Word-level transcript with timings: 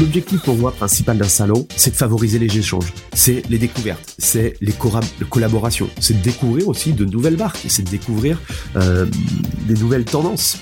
L'objectif 0.00 0.40
pour 0.40 0.56
moi 0.56 0.72
principal 0.72 1.18
d'un 1.18 1.28
salon, 1.28 1.68
c'est 1.76 1.90
de 1.90 1.96
favoriser 1.96 2.38
les 2.38 2.56
échanges, 2.56 2.90
c'est 3.12 3.42
les 3.50 3.58
découvertes, 3.58 4.14
c'est 4.16 4.54
les 4.62 4.72
collaborations, 5.28 5.90
c'est 6.00 6.14
de 6.14 6.22
découvrir 6.22 6.68
aussi 6.68 6.94
de 6.94 7.04
nouvelles 7.04 7.36
marques, 7.36 7.66
c'est 7.68 7.82
de 7.82 7.90
découvrir 7.90 8.40
euh, 8.76 9.04
des 9.68 9.74
nouvelles 9.74 10.06
tendances. 10.06 10.56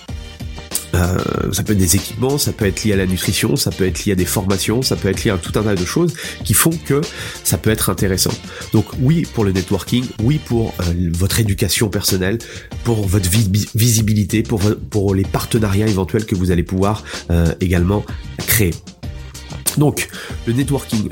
Euh, 0.94 1.18
ça 1.52 1.62
peut 1.62 1.74
être 1.74 1.78
des 1.78 1.94
équipements, 1.94 2.36
ça 2.36 2.52
peut 2.52 2.66
être 2.66 2.82
lié 2.82 2.94
à 2.94 2.96
la 2.96 3.06
nutrition, 3.06 3.54
ça 3.54 3.70
peut 3.70 3.86
être 3.86 4.04
lié 4.04 4.12
à 4.12 4.14
des 4.16 4.24
formations, 4.24 4.82
ça 4.82 4.96
peut 4.96 5.08
être 5.08 5.22
lié 5.22 5.30
à 5.30 5.38
tout 5.38 5.56
un 5.56 5.62
tas 5.62 5.76
de 5.76 5.84
choses 5.84 6.14
qui 6.42 6.54
font 6.54 6.76
que 6.86 7.00
ça 7.44 7.58
peut 7.58 7.70
être 7.70 7.90
intéressant. 7.90 8.34
Donc 8.72 8.86
oui 9.00 9.24
pour 9.34 9.44
le 9.44 9.52
networking, 9.52 10.04
oui 10.20 10.40
pour 10.44 10.74
euh, 10.80 11.10
votre 11.12 11.38
éducation 11.38 11.88
personnelle, 11.90 12.38
pour 12.82 13.06
votre 13.06 13.30
visibilité, 13.30 14.42
pour, 14.42 14.62
pour 14.90 15.14
les 15.14 15.24
partenariats 15.24 15.86
éventuels 15.86 16.24
que 16.24 16.34
vous 16.34 16.50
allez 16.50 16.64
pouvoir 16.64 17.04
également 17.60 18.04
créer. 18.38 18.74
Donc, 19.78 20.08
le 20.46 20.52
networking. 20.52 21.10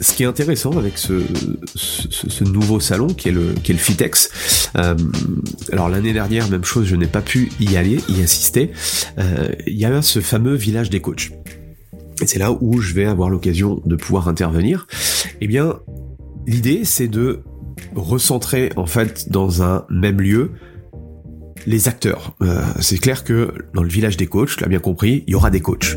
Ce 0.00 0.12
qui 0.12 0.22
est 0.22 0.26
intéressant 0.26 0.78
avec 0.78 0.96
ce, 0.96 1.22
nouveau 2.44 2.78
salon 2.80 3.08
qui 3.08 3.28
est 3.28 3.32
le, 3.32 3.54
Fitex, 3.56 4.70
euh, 4.76 4.94
alors 5.72 5.88
l'année 5.88 6.12
dernière, 6.12 6.48
même 6.48 6.64
chose, 6.64 6.86
je 6.86 6.94
n'ai 6.94 7.08
pas 7.08 7.20
pu 7.20 7.50
y 7.58 7.76
aller, 7.76 7.98
y 8.08 8.22
assister, 8.22 8.70
euh, 9.18 9.48
il 9.66 9.76
y 9.76 9.84
a 9.84 10.00
ce 10.00 10.20
fameux 10.20 10.54
village 10.54 10.88
des 10.88 11.00
coachs. 11.00 11.32
Et 12.22 12.26
c'est 12.26 12.38
là 12.38 12.52
où 12.52 12.80
je 12.80 12.94
vais 12.94 13.06
avoir 13.06 13.28
l'occasion 13.28 13.82
de 13.84 13.96
pouvoir 13.96 14.28
intervenir. 14.28 14.86
Eh 15.40 15.46
bien, 15.46 15.80
l'idée, 16.46 16.84
c'est 16.84 17.08
de 17.08 17.42
recentrer 17.94 18.70
en 18.76 18.86
fait 18.86 19.30
dans 19.30 19.62
un 19.62 19.84
même 19.90 20.20
lieu 20.20 20.52
les 21.66 21.88
acteurs. 21.88 22.34
Euh, 22.40 22.62
c'est 22.80 22.98
clair 22.98 23.24
que 23.24 23.52
dans 23.74 23.82
le 23.82 23.88
village 23.88 24.16
des 24.16 24.26
coachs, 24.26 24.56
tu 24.56 24.60
l'as 24.62 24.68
bien 24.68 24.78
compris, 24.78 25.24
il 25.26 25.32
y 25.32 25.34
aura 25.34 25.50
des 25.50 25.60
coachs 25.60 25.96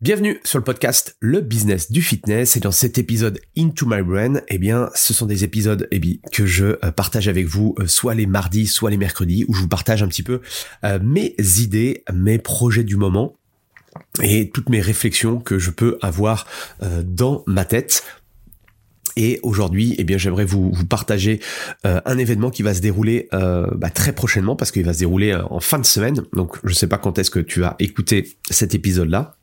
Bienvenue 0.00 0.38
sur 0.44 0.60
le 0.60 0.64
podcast 0.64 1.16
Le 1.18 1.40
Business 1.40 1.90
du 1.90 2.02
Fitness. 2.02 2.56
Et 2.56 2.60
dans 2.60 2.70
cet 2.70 2.98
épisode 2.98 3.40
Into 3.56 3.84
My 3.84 4.00
Brain, 4.00 4.42
eh 4.46 4.56
bien, 4.56 4.90
ce 4.94 5.12
sont 5.12 5.26
des 5.26 5.42
épisodes 5.42 5.88
eh 5.90 5.98
bien, 5.98 6.14
que 6.30 6.46
je 6.46 6.66
euh, 6.84 6.92
partage 6.92 7.26
avec 7.26 7.46
vous 7.46 7.74
euh, 7.80 7.88
soit 7.88 8.14
les 8.14 8.26
mardis, 8.26 8.68
soit 8.68 8.90
les 8.90 8.96
mercredis 8.96 9.44
où 9.48 9.54
je 9.54 9.60
vous 9.62 9.66
partage 9.66 10.00
un 10.04 10.06
petit 10.06 10.22
peu 10.22 10.40
euh, 10.84 11.00
mes 11.02 11.34
idées, 11.58 12.04
mes 12.14 12.38
projets 12.38 12.84
du 12.84 12.94
moment 12.94 13.34
et 14.22 14.50
toutes 14.50 14.68
mes 14.68 14.80
réflexions 14.80 15.40
que 15.40 15.58
je 15.58 15.70
peux 15.72 15.98
avoir 16.00 16.46
dans 17.04 17.42
ma 17.48 17.64
tête. 17.64 18.04
Et 19.16 19.40
aujourd'hui, 19.42 19.96
eh 19.98 20.04
bien, 20.04 20.16
j'aimerais 20.16 20.44
vous, 20.44 20.72
partager 20.88 21.40
un 21.82 22.18
événement 22.18 22.50
qui 22.50 22.62
va 22.62 22.74
se 22.74 22.80
dérouler 22.80 23.28
bah, 23.32 23.90
très 23.92 24.12
prochainement 24.12 24.54
parce 24.54 24.70
qu'il 24.70 24.84
va 24.84 24.92
se 24.92 25.00
dérouler 25.00 25.34
en 25.34 25.58
fin 25.58 25.80
de 25.80 25.86
semaine. 25.86 26.22
Donc, 26.32 26.58
je 26.62 26.68
ne 26.68 26.74
sais 26.74 26.86
pas 26.86 26.98
quand 26.98 27.18
est-ce 27.18 27.30
que 27.30 27.40
tu 27.40 27.64
as 27.64 27.74
écouté 27.80 28.36
cet 28.50 28.74
épisode-là 28.76 29.37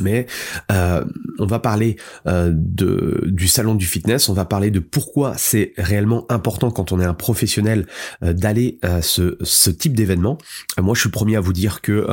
mais 0.00 0.26
euh, 0.70 1.04
on 1.38 1.46
va 1.46 1.58
parler 1.58 1.96
euh, 2.26 2.50
du 2.54 3.48
salon 3.48 3.74
du 3.74 3.86
fitness, 3.86 4.28
on 4.28 4.34
va 4.34 4.44
parler 4.44 4.70
de 4.70 4.80
pourquoi 4.80 5.34
c'est 5.36 5.72
réellement 5.76 6.26
important 6.30 6.70
quand 6.70 6.92
on 6.92 7.00
est 7.00 7.04
un 7.04 7.14
professionnel 7.14 7.86
euh, 8.22 8.32
d'aller 8.32 8.78
à 8.82 9.02
ce, 9.02 9.36
ce 9.42 9.70
type 9.70 9.94
d'événement. 9.94 10.38
moi, 10.78 10.94
je 10.94 11.00
suis 11.00 11.08
le 11.08 11.12
premier 11.12 11.36
à 11.36 11.40
vous 11.40 11.52
dire 11.52 11.80
que 11.80 12.06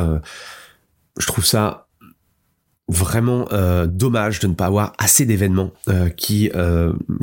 je 1.17 1.27
trouve 1.27 1.45
ça 1.45 1.88
vraiment 2.88 3.47
dommage 3.85 4.39
de 4.39 4.47
ne 4.47 4.53
pas 4.53 4.65
avoir 4.65 4.94
assez 4.97 5.25
d'événements 5.25 5.71
qui 6.17 6.51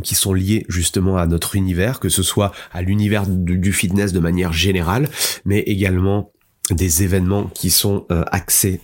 qui 0.03 0.15
sont 0.15 0.33
liés 0.33 0.65
justement 0.69 1.17
à 1.17 1.27
notre 1.27 1.57
univers, 1.57 2.01
que 2.01 2.09
ce 2.09 2.23
soit 2.23 2.53
à 2.73 2.83
l'univers 2.83 3.25
du 3.27 3.73
fitness 3.73 4.13
de 4.13 4.21
manière 4.21 4.53
générale, 4.53 5.09
mais 5.45 5.61
également 5.61 6.33
des 6.71 7.03
événements 7.03 7.45
qui 7.55 7.71
sont 7.71 8.07
axés 8.11 8.81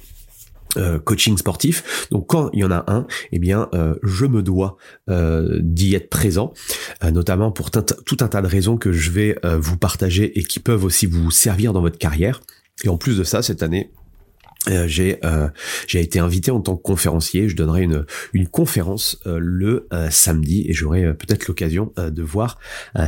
euh, 0.77 0.99
coaching 0.99 1.37
sportif. 1.39 2.09
Donc 2.11 2.27
quand 2.27 2.51
il 2.53 2.61
y 2.61 2.65
en 2.65 2.71
a 2.71 2.85
un, 2.89 3.07
eh 3.33 3.39
bien 3.39 3.69
euh, 3.75 3.95
je 4.03 4.27
me 4.27 4.43
dois 4.43 4.77
euh, 5.09 5.59
d'y 5.63 5.95
être 5.95 6.11
présent, 6.11 6.53
notamment 7.03 7.51
pour 7.51 7.71
tout 7.71 8.17
un 8.21 8.29
tas 8.29 8.43
de 8.43 8.47
raisons 8.47 8.77
que 8.77 8.93
je 8.93 9.11
vais 9.11 9.39
vous 9.59 9.77
partager 9.77 10.39
et 10.39 10.43
qui 10.43 10.61
peuvent 10.61 10.85
aussi 10.85 11.07
vous 11.07 11.31
servir 11.31 11.73
dans 11.73 11.81
votre 11.81 11.99
carrière. 11.99 12.43
Et 12.85 12.89
en 12.89 12.97
plus 12.97 13.19
de 13.19 13.25
ça, 13.25 13.43
cette 13.43 13.63
année, 13.63 13.91
j'ai 14.87 15.21
j'ai 15.87 16.01
été 16.01 16.19
invité 16.19 16.51
en 16.51 16.61
tant 16.61 16.77
que 16.77 16.83
conférencier. 16.83 17.49
Je 17.49 17.57
donnerai 17.57 17.83
une 17.83 18.05
une 18.33 18.49
conférence 18.49 19.19
le 19.25 19.89
samedi 20.11 20.67
et 20.69 20.73
j'aurai 20.73 21.15
peut-être 21.15 21.47
l'occasion 21.47 21.93
de 21.97 22.23
voir 22.23 22.59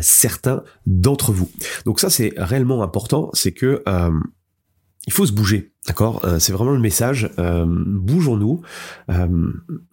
certains 0.01 0.63
d'entre 0.87 1.33
vous. 1.33 1.51
Donc 1.85 2.01
ça 2.01 2.11
c'est 2.11 2.33
réellement 2.37 2.83
important, 2.83 3.31
c'est 3.33 3.53
que 3.53 3.83
il 5.07 5.13
faut 5.13 5.25
se 5.25 5.33
bouger, 5.33 5.73
d'accord? 5.87 6.21
Euh, 6.25 6.39
C'est 6.39 6.53
vraiment 6.53 6.73
le 6.73 6.81
message. 6.81 7.31
Euh, 7.39 7.65
bougeons-nous. 7.67 8.61
Euh, 9.11 9.27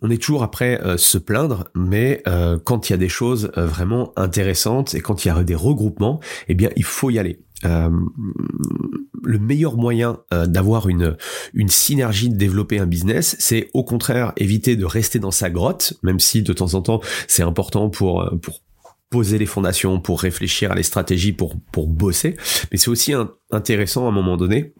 on 0.01 0.09
est 0.09 0.21
toujours 0.21 0.43
après 0.43 0.81
se 0.97 1.17
plaindre, 1.17 1.65
mais 1.73 2.21
quand 2.65 2.89
il 2.89 2.93
y 2.93 2.95
a 2.95 2.97
des 2.97 3.09
choses 3.09 3.51
vraiment 3.55 4.11
intéressantes 4.17 4.93
et 4.93 4.99
quand 4.99 5.23
il 5.23 5.29
y 5.29 5.31
a 5.31 5.43
des 5.43 5.55
regroupements, 5.55 6.19
eh 6.47 6.53
bien, 6.53 6.69
il 6.75 6.83
faut 6.83 7.09
y 7.09 7.19
aller. 7.19 7.39
le 7.63 9.39
meilleur 9.39 9.77
moyen 9.77 10.19
d'avoir 10.31 10.89
une 10.89 11.15
une 11.53 11.69
synergie 11.69 12.29
de 12.29 12.35
développer 12.35 12.79
un 12.79 12.85
business, 12.85 13.35
c'est 13.39 13.69
au 13.73 13.83
contraire 13.83 14.33
éviter 14.35 14.75
de 14.75 14.85
rester 14.85 15.19
dans 15.19 15.31
sa 15.31 15.49
grotte, 15.49 15.93
même 16.03 16.19
si 16.19 16.43
de 16.43 16.53
temps 16.53 16.73
en 16.73 16.81
temps 16.81 17.01
c'est 17.27 17.43
important 17.43 17.89
pour 17.89 18.29
pour 18.41 18.61
poser 19.09 19.37
les 19.37 19.45
fondations, 19.45 20.01
pour 20.01 20.21
réfléchir 20.21 20.71
à 20.73 20.75
les 20.75 20.83
stratégies, 20.83 21.31
pour 21.31 21.55
pour 21.71 21.87
bosser. 21.87 22.35
Mais 22.71 22.77
c'est 22.77 22.89
aussi 22.89 23.13
intéressant 23.49 24.05
à 24.05 24.09
un 24.09 24.11
moment 24.11 24.35
donné 24.35 24.73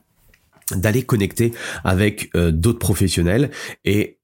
d'aller 0.71 1.03
connecter 1.03 1.53
avec 1.83 2.29
euh, 2.35 2.51
d'autres 2.51 2.79
professionnels 2.79 3.51
et 3.83 4.17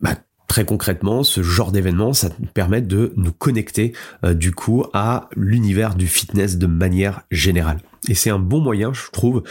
bah, 0.00 0.16
très 0.48 0.64
concrètement, 0.64 1.22
ce 1.22 1.42
genre 1.42 1.72
d'événement, 1.72 2.12
ça 2.12 2.30
permet 2.54 2.82
de 2.82 3.12
nous 3.16 3.32
connecter 3.32 3.92
euh, 4.24 4.34
du 4.34 4.52
coup 4.52 4.84
à 4.92 5.28
l'univers 5.36 5.94
du 5.94 6.06
fitness 6.06 6.58
de 6.58 6.66
manière 6.66 7.22
générale. 7.30 7.78
Et 8.08 8.14
c'est 8.14 8.30
un 8.30 8.38
bon 8.38 8.60
moyen, 8.60 8.92
je 8.92 9.10
trouve, 9.12 9.42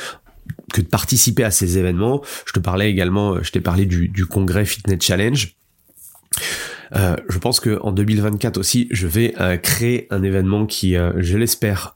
que 0.73 0.81
de 0.81 0.87
participer 0.87 1.43
à 1.43 1.51
ces 1.51 1.77
événements. 1.77 2.21
Je 2.45 2.53
te 2.53 2.59
parlais 2.59 2.89
également, 2.89 3.41
je 3.41 3.51
t'ai 3.51 3.61
parlé 3.61 3.85
du 3.85 4.25
congrès 4.25 4.65
Fitness 4.65 5.01
Challenge. 5.01 5.55
Euh, 6.95 7.15
je 7.29 7.37
pense 7.37 7.59
que 7.59 7.79
en 7.81 7.91
2024 7.91 8.57
aussi, 8.57 8.87
je 8.91 9.07
vais 9.07 9.33
euh, 9.39 9.57
créer 9.57 10.07
un 10.09 10.23
événement 10.23 10.65
qui, 10.65 10.95
euh, 10.95 11.13
je 11.17 11.37
l'espère, 11.37 11.95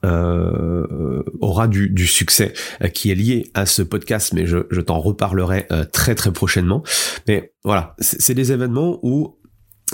aura 1.40 1.68
du, 1.68 1.90
du 1.90 2.06
succès, 2.06 2.52
qui 2.94 3.10
est 3.10 3.14
lié 3.14 3.50
à 3.54 3.66
ce 3.66 3.82
podcast, 3.82 4.32
mais 4.32 4.46
je, 4.46 4.58
je 4.70 4.80
t'en 4.80 5.00
reparlerai 5.00 5.66
très 5.92 6.14
très 6.14 6.32
prochainement. 6.32 6.82
Mais 7.26 7.52
voilà, 7.64 7.94
c'est 7.98 8.34
des 8.34 8.52
événements 8.52 8.98
où 9.02 9.38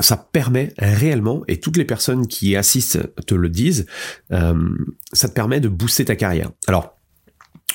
ça 0.01 0.17
permet 0.17 0.73
réellement, 0.79 1.43
et 1.49 1.61
toutes 1.61 1.77
les 1.77 1.85
personnes 1.85 2.27
qui 2.27 2.57
assistent 2.57 3.15
te 3.27 3.35
le 3.35 3.49
disent, 3.49 3.87
ça 4.31 5.29
te 5.29 5.35
permet 5.35 5.61
de 5.61 5.69
booster 5.69 6.05
ta 6.05 6.17
carrière. 6.17 6.51
Alors, 6.67 7.02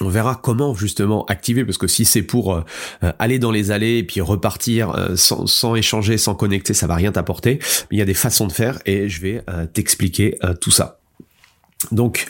on 0.02 0.10
verra 0.10 0.36
comment 0.36 0.76
justement 0.76 1.26
activer 1.26 1.66
parce 1.66 1.78
que 1.78 1.88
si 1.88 2.06
c'est 2.06 2.22
pour 2.22 2.54
euh, 2.54 2.62
euh, 3.04 3.12
aller 3.20 3.40
dans 3.40 3.52
les 3.52 3.72
allées 3.72 3.98
et 3.98 4.04
puis 4.04 4.22
repartir 4.22 4.92
euh, 4.92 5.16
sans, 5.16 5.76
échanger, 5.76 6.18
sans 6.18 6.36
connecter, 6.36 6.74
ça 6.74 6.88
va 6.88 6.96
rien 6.96 7.12
t'apporter. 7.12 7.60
Il 7.92 7.98
y 7.98 8.02
a 8.02 8.06
des 8.06 8.14
façons 8.14 8.48
de 8.48 8.52
faire 8.52 8.80
et 8.86 9.10
je 9.10 9.22
vais 9.22 9.44
t'expliquer 9.74 10.38
tout 10.62 10.72
ça. 10.72 11.00
Donc, 11.92 12.28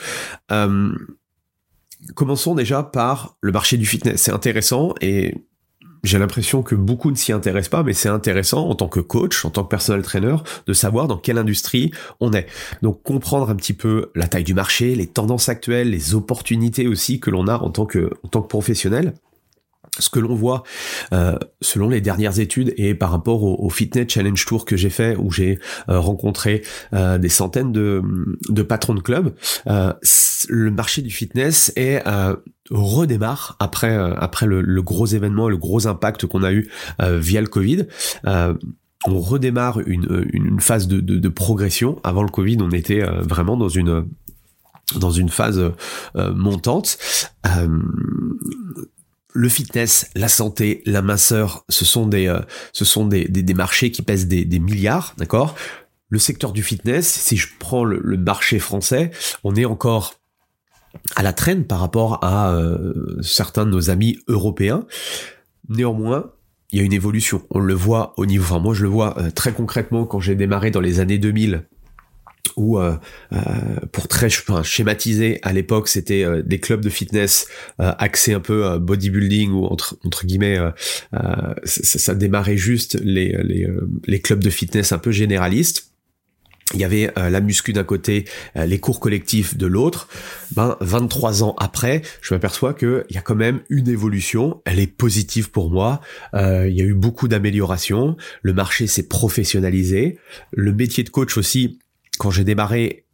commençons 2.16 2.56
déjà 2.56 2.84
par 2.84 3.38
le 3.42 3.52
marché 3.52 3.78
du 3.78 3.86
fitness. 3.86 4.22
C'est 4.22 4.32
intéressant 4.32 4.94
et 5.02 5.36
j'ai 6.04 6.20
l'impression 6.20 6.64
que 6.64 6.76
beaucoup 6.76 7.12
ne 7.12 7.16
s'y 7.16 7.32
intéressent 7.32 7.70
pas, 7.70 7.84
mais 7.84 7.94
c'est 7.94 8.10
intéressant 8.10 8.68
en 8.70 8.76
tant 8.76 8.88
que 8.88 9.00
coach, 9.00 9.46
en 9.46 9.50
tant 9.50 9.64
que 9.64 9.70
personnel 9.70 10.02
trainer, 10.02 10.36
de 10.66 10.74
savoir 10.74 11.08
dans 11.08 11.18
quelle 11.18 11.38
industrie 11.38 11.92
on 12.20 12.34
est. 12.34 12.48
Donc 12.82 13.02
comprendre 13.04 13.50
un 13.50 13.56
petit 13.56 13.74
peu 13.74 14.12
la 14.16 14.28
taille 14.28 14.44
du 14.44 14.54
marché, 14.54 14.96
les 14.96 15.08
tendances 15.08 15.50
actuelles, 15.50 15.90
les 15.90 16.16
opportunités 16.16 16.88
aussi 16.88 17.20
que 17.20 17.30
l'on 17.30 17.48
a 17.48 17.58
en 17.58 17.70
tant 17.70 17.86
que, 17.86 18.12
en 18.24 18.28
tant 18.28 18.42
que 18.42 18.48
professionnel 18.48 19.14
ce 20.00 20.10
que 20.10 20.20
l'on 20.20 20.36
voit 20.36 20.64
euh, 21.14 21.38
selon 21.62 21.90
les 21.90 22.02
dernières 22.02 22.40
études 22.40 22.74
et 22.78 22.94
par 22.94 23.12
rapport 23.12 23.44
au, 23.44 23.70
Fitness 23.70 24.08
Challenge 24.10 24.46
Tour 24.46 24.66
que 24.66 24.76
j'ai 24.76 24.90
fait 24.90 25.16
où 25.18 25.32
j'ai 25.32 25.60
euh, 25.90 26.00
rencontré 26.00 26.64
euh, 26.94 27.18
des 27.18 27.30
centaines 27.30 27.72
de, 27.72 28.02
patrons 28.64 28.96
de 28.96 29.02
clubs, 29.02 29.34
le 30.50 30.72
marché 30.72 31.02
du 31.02 31.10
fitness 31.10 31.72
est 31.76 32.04
redémarre 32.70 33.56
après 33.60 33.96
après 33.96 34.46
le, 34.46 34.82
gros 34.82 35.06
événement, 35.06 35.48
le 35.50 35.58
gros 35.58 35.88
impact 35.88 36.26
qu'on 36.26 36.44
a 36.44 36.52
eu 36.52 36.70
via 37.00 37.42
le 37.42 37.48
Covid 37.48 37.88
on 39.06 39.20
redémarre 39.20 39.80
une, 39.86 40.28
une 40.34 40.60
phase 40.60 40.88
de, 40.88 41.00
de, 41.00 41.20
de, 41.20 41.30
progression. 41.30 42.00
Avant 42.04 42.24
le 42.24 42.30
Covid, 42.30 42.58
on 42.62 42.72
était 42.72 43.02
vraiment 43.22 43.56
dans 43.56 43.70
une 43.70 44.08
dans 45.00 45.12
une 45.12 45.30
phase 45.30 45.72
montante 46.16 46.98
le 49.34 49.50
fitness, 49.50 50.10
la 50.16 50.28
santé, 50.28 50.82
la 50.86 51.02
minceur, 51.02 51.66
ce 51.70 51.86
sont 51.86 52.08
des, 52.08 52.28
euh, 52.28 52.40
ce 52.74 52.86
sont 52.86 53.06
des, 53.06 53.26
des, 53.28 53.54
marchés 53.54 53.92
qui 53.92 54.02
pèsent 54.02 54.28
des, 54.28 54.46
des 54.46 54.60
milliards, 54.60 55.14
d'accord? 55.18 55.56
Le 56.10 56.20
secteur 56.20 56.54
du 56.54 56.64
fitness, 56.64 57.08
si 57.08 57.36
je 57.38 57.48
prends 57.60 57.84
le, 57.84 58.00
marché 58.18 58.60
français, 58.60 59.12
on 59.44 59.56
est 59.56 59.66
encore 59.66 60.16
à 61.16 61.24
la 61.24 61.34
traîne 61.34 61.66
par 61.66 61.80
rapport 61.80 62.24
à 62.24 62.54
euh, 62.54 63.22
certains 63.22 63.66
de 63.66 63.72
nos 63.72 63.90
amis 63.90 64.20
européens. 64.28 64.86
Néanmoins, 65.70 66.32
il 66.72 66.80
y 66.80 66.82
a 66.82 66.86
une 66.86 66.94
évolution. 66.94 67.44
On 67.50 67.60
le 67.60 67.74
voit 67.74 68.14
au 68.18 68.26
niveau, 68.26 68.44
enfin 68.44 68.60
moi 68.60 68.74
je 68.74 68.84
le 68.84 68.90
vois 68.90 69.20
euh, 69.20 69.32
très 69.32 69.52
concrètement 69.52 70.06
quand 70.06 70.20
j'ai 70.20 70.36
démarré 70.36 70.72
dans 70.72 70.82
les 70.82 71.00
années 71.00 71.18
2000 71.18 71.68
où 72.56 72.80
euh, 72.80 72.96
euh, 73.34 73.38
pour 73.92 74.08
très 74.08 74.30
schématiser 74.30 75.40
à 75.44 75.54
l'époque 75.54 75.88
c'était 75.88 76.24
euh, 76.24 76.42
des 76.42 76.60
clubs 76.60 76.82
de 76.82 76.90
fitness 76.90 77.48
axés 77.78 78.34
un 78.34 78.40
peu 78.40 78.78
bodybuilding 78.80 79.52
ou 79.52 79.66
entre 79.66 79.98
entre 80.06 80.26
guillemets 80.26 80.58
ça, 81.12 82.00
ça, 82.00 82.16
démarrait 82.16 82.58
juste 82.58 83.00
les, 83.04 83.38
les, 83.44 83.68
les 84.06 84.20
clubs 84.20 84.44
de 84.44 84.50
fitness 84.50 84.92
un 84.92 84.98
peu 84.98 85.12
généralistes 85.12 85.92
il 86.74 86.82
y 86.82 86.84
avait 86.84 87.14
la 87.16 87.40
muscu 87.40 87.72
d'un 87.72 87.86
côté, 87.86 88.26
les 88.54 88.78
cours 88.78 89.00
collectifs 89.00 89.56
de 89.56 89.66
l'autre. 89.68 90.10
Ben 90.54 90.76
23 90.82 91.42
ans 91.42 91.56
après, 91.60 92.02
je 92.22 92.34
m'aperçois 92.34 92.74
que 92.74 93.06
il 93.10 93.16
y 93.16 93.18
a 93.18 93.22
quand 93.22 93.36
même 93.36 93.62
une 93.70 93.88
évolution. 93.88 94.62
Elle 94.66 94.80
est 94.80 94.88
positive 94.88 95.50
pour 95.50 95.70
moi. 95.70 96.02
il 96.34 96.74
y 96.74 96.82
a 96.82 96.84
eu 96.84 96.94
beaucoup 96.94 97.30
d'améliorations. 97.30 98.18
Le 98.42 98.52
marché 98.52 98.86
s'est 98.86 99.08
professionnalisé. 99.08 100.20
Le 100.52 100.74
métier 100.74 101.06
de 101.06 101.10
coach 101.10 101.38
aussi 101.38 101.80
quand 102.18 102.32
j'ai 102.32 102.44
démarré, 102.44 103.06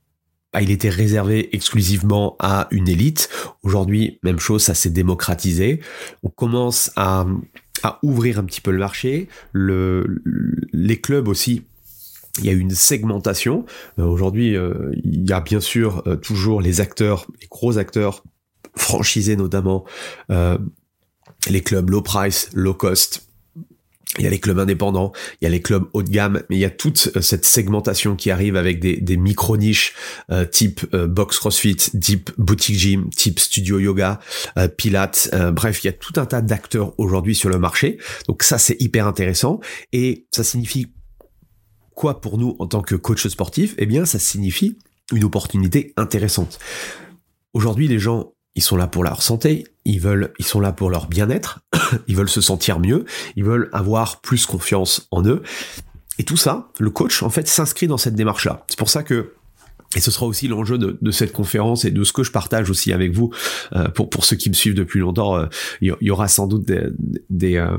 bah, 0.53 0.61
il 0.61 0.69
était 0.69 0.89
réservé 0.89 1.55
exclusivement 1.55 2.35
à 2.39 2.67
une 2.71 2.87
élite. 2.87 3.29
Aujourd'hui, 3.63 4.19
même 4.23 4.39
chose, 4.39 4.63
ça 4.63 4.75
s'est 4.75 4.91
démocratisé. 4.91 5.81
On 6.21 6.29
commence 6.29 6.91
à, 6.95 7.25
ouvrir 8.01 8.39
un 8.39 8.45
petit 8.45 8.61
peu 8.61 8.71
le 8.71 8.77
marché. 8.77 9.27
Le, 9.51 10.21
les 10.71 11.01
clubs 11.01 11.27
aussi 11.27 11.63
il 12.39 12.45
y 12.45 12.49
a 12.49 12.53
une 12.53 12.71
segmentation. 12.71 13.65
Euh, 13.99 14.05
aujourd'hui, 14.05 14.55
euh, 14.55 14.91
il 15.03 15.29
y 15.29 15.33
a 15.33 15.39
bien 15.39 15.59
sûr 15.59 16.01
euh, 16.07 16.15
toujours 16.15 16.61
les 16.61 16.81
acteurs, 16.81 17.27
les 17.39 17.47
gros 17.47 17.77
acteurs 17.77 18.23
franchisés 18.75 19.35
notamment, 19.35 19.85
les 20.29 21.61
clubs 21.61 21.87
low 21.91 22.01
price, 22.01 22.49
low 22.55 22.73
cost, 22.73 23.29
il 24.17 24.23
y 24.23 24.27
a 24.27 24.29
les 24.29 24.39
clubs 24.39 24.59
indépendants, 24.59 25.11
il 25.41 25.45
y 25.45 25.47
a 25.47 25.49
les 25.49 25.61
clubs 25.61 25.85
haut 25.93 26.03
de 26.03 26.09
gamme, 26.09 26.43
mais 26.49 26.57
il 26.57 26.59
y 26.59 26.65
a 26.65 26.69
toute 26.69 27.09
euh, 27.15 27.21
cette 27.21 27.45
segmentation 27.45 28.15
qui 28.15 28.29
arrive 28.31 28.55
avec 28.55 28.79
des, 28.79 28.97
des 28.97 29.17
micro-niches 29.17 29.93
euh, 30.31 30.45
type 30.45 30.85
euh, 30.93 31.07
box 31.07 31.39
crossfit, 31.39 31.75
type 31.75 32.31
boutique 32.37 32.77
gym, 32.77 33.09
type 33.09 33.39
studio 33.39 33.79
yoga, 33.79 34.19
pilates, 34.77 35.29
bref, 35.51 35.83
il 35.83 35.87
y 35.87 35.89
a 35.89 35.93
tout 35.93 36.13
un 36.17 36.25
tas 36.25 36.41
d'acteurs 36.41 36.93
aujourd'hui 36.99 37.35
sur 37.35 37.49
le 37.49 37.57
marché. 37.57 37.97
Donc 38.27 38.43
ça, 38.43 38.57
c'est 38.57 38.79
hyper 38.81 39.07
intéressant. 39.07 39.59
Et 39.91 40.27
ça 40.31 40.43
signifie 40.43 40.87
quoi 41.95 42.21
pour 42.21 42.37
nous 42.37 42.55
en 42.59 42.67
tant 42.67 42.81
que 42.81 42.95
coach 42.95 43.27
sportif? 43.27 43.75
Eh 43.77 43.85
bien, 43.85 44.05
ça 44.05 44.19
signifie 44.19 44.77
une 45.11 45.23
opportunité 45.23 45.93
intéressante. 45.97 46.59
Aujourd'hui, 47.53 47.87
les 47.87 47.99
gens 47.99 48.32
ils 48.55 48.63
sont 48.63 48.77
là 48.77 48.87
pour 48.87 49.03
leur 49.03 49.21
santé, 49.21 49.65
ils 49.85 49.99
veulent, 49.99 50.33
ils 50.39 50.45
sont 50.45 50.59
là 50.59 50.71
pour 50.71 50.89
leur 50.89 51.07
bien-être, 51.07 51.61
ils 52.07 52.15
veulent 52.15 52.29
se 52.29 52.41
sentir 52.41 52.79
mieux, 52.79 53.05
ils 53.35 53.43
veulent 53.43 53.69
avoir 53.73 54.21
plus 54.21 54.45
confiance 54.45 55.07
en 55.11 55.25
eux. 55.25 55.41
Et 56.19 56.23
tout 56.23 56.37
ça, 56.37 56.69
le 56.79 56.91
coach, 56.91 57.23
en 57.23 57.29
fait, 57.29 57.47
s'inscrit 57.47 57.87
dans 57.87 57.97
cette 57.97 58.15
démarche-là. 58.15 58.65
C'est 58.67 58.77
pour 58.77 58.89
ça 58.89 59.01
que 59.03 59.33
et 59.95 59.99
ce 59.99 60.11
sera 60.11 60.25
aussi 60.25 60.47
l'enjeu 60.47 60.77
de, 60.77 61.11
cette 61.11 61.33
conférence 61.33 61.85
et 61.85 61.91
de 61.91 62.03
ce 62.03 62.13
que 62.13 62.23
je 62.23 62.31
partage 62.31 62.69
aussi 62.69 62.91
avec 62.91 63.11
vous. 63.11 63.31
Euh, 63.73 63.89
pour, 63.89 64.09
pour 64.09 64.25
ceux 64.25 64.35
qui 64.35 64.49
me 64.49 64.55
suivent 64.55 64.73
depuis 64.73 64.99
longtemps, 64.99 65.37
euh, 65.37 65.45
il 65.81 65.95
y, 66.01 66.09
aura 66.09 66.27
sans 66.27 66.47
doute 66.47 66.65
des, 66.65 66.87
des, 67.29 67.57
euh, 67.57 67.77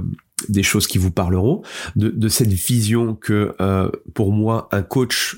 des 0.49 0.63
choses 0.63 0.87
qui 0.87 0.99
vous 0.99 1.11
parleront. 1.11 1.63
De, 1.97 2.11
de 2.11 2.29
cette 2.29 2.53
vision 2.53 3.15
que 3.15 3.55
pour 4.15 4.33
moi, 4.33 4.69
un 4.73 4.83
coach, 4.83 5.37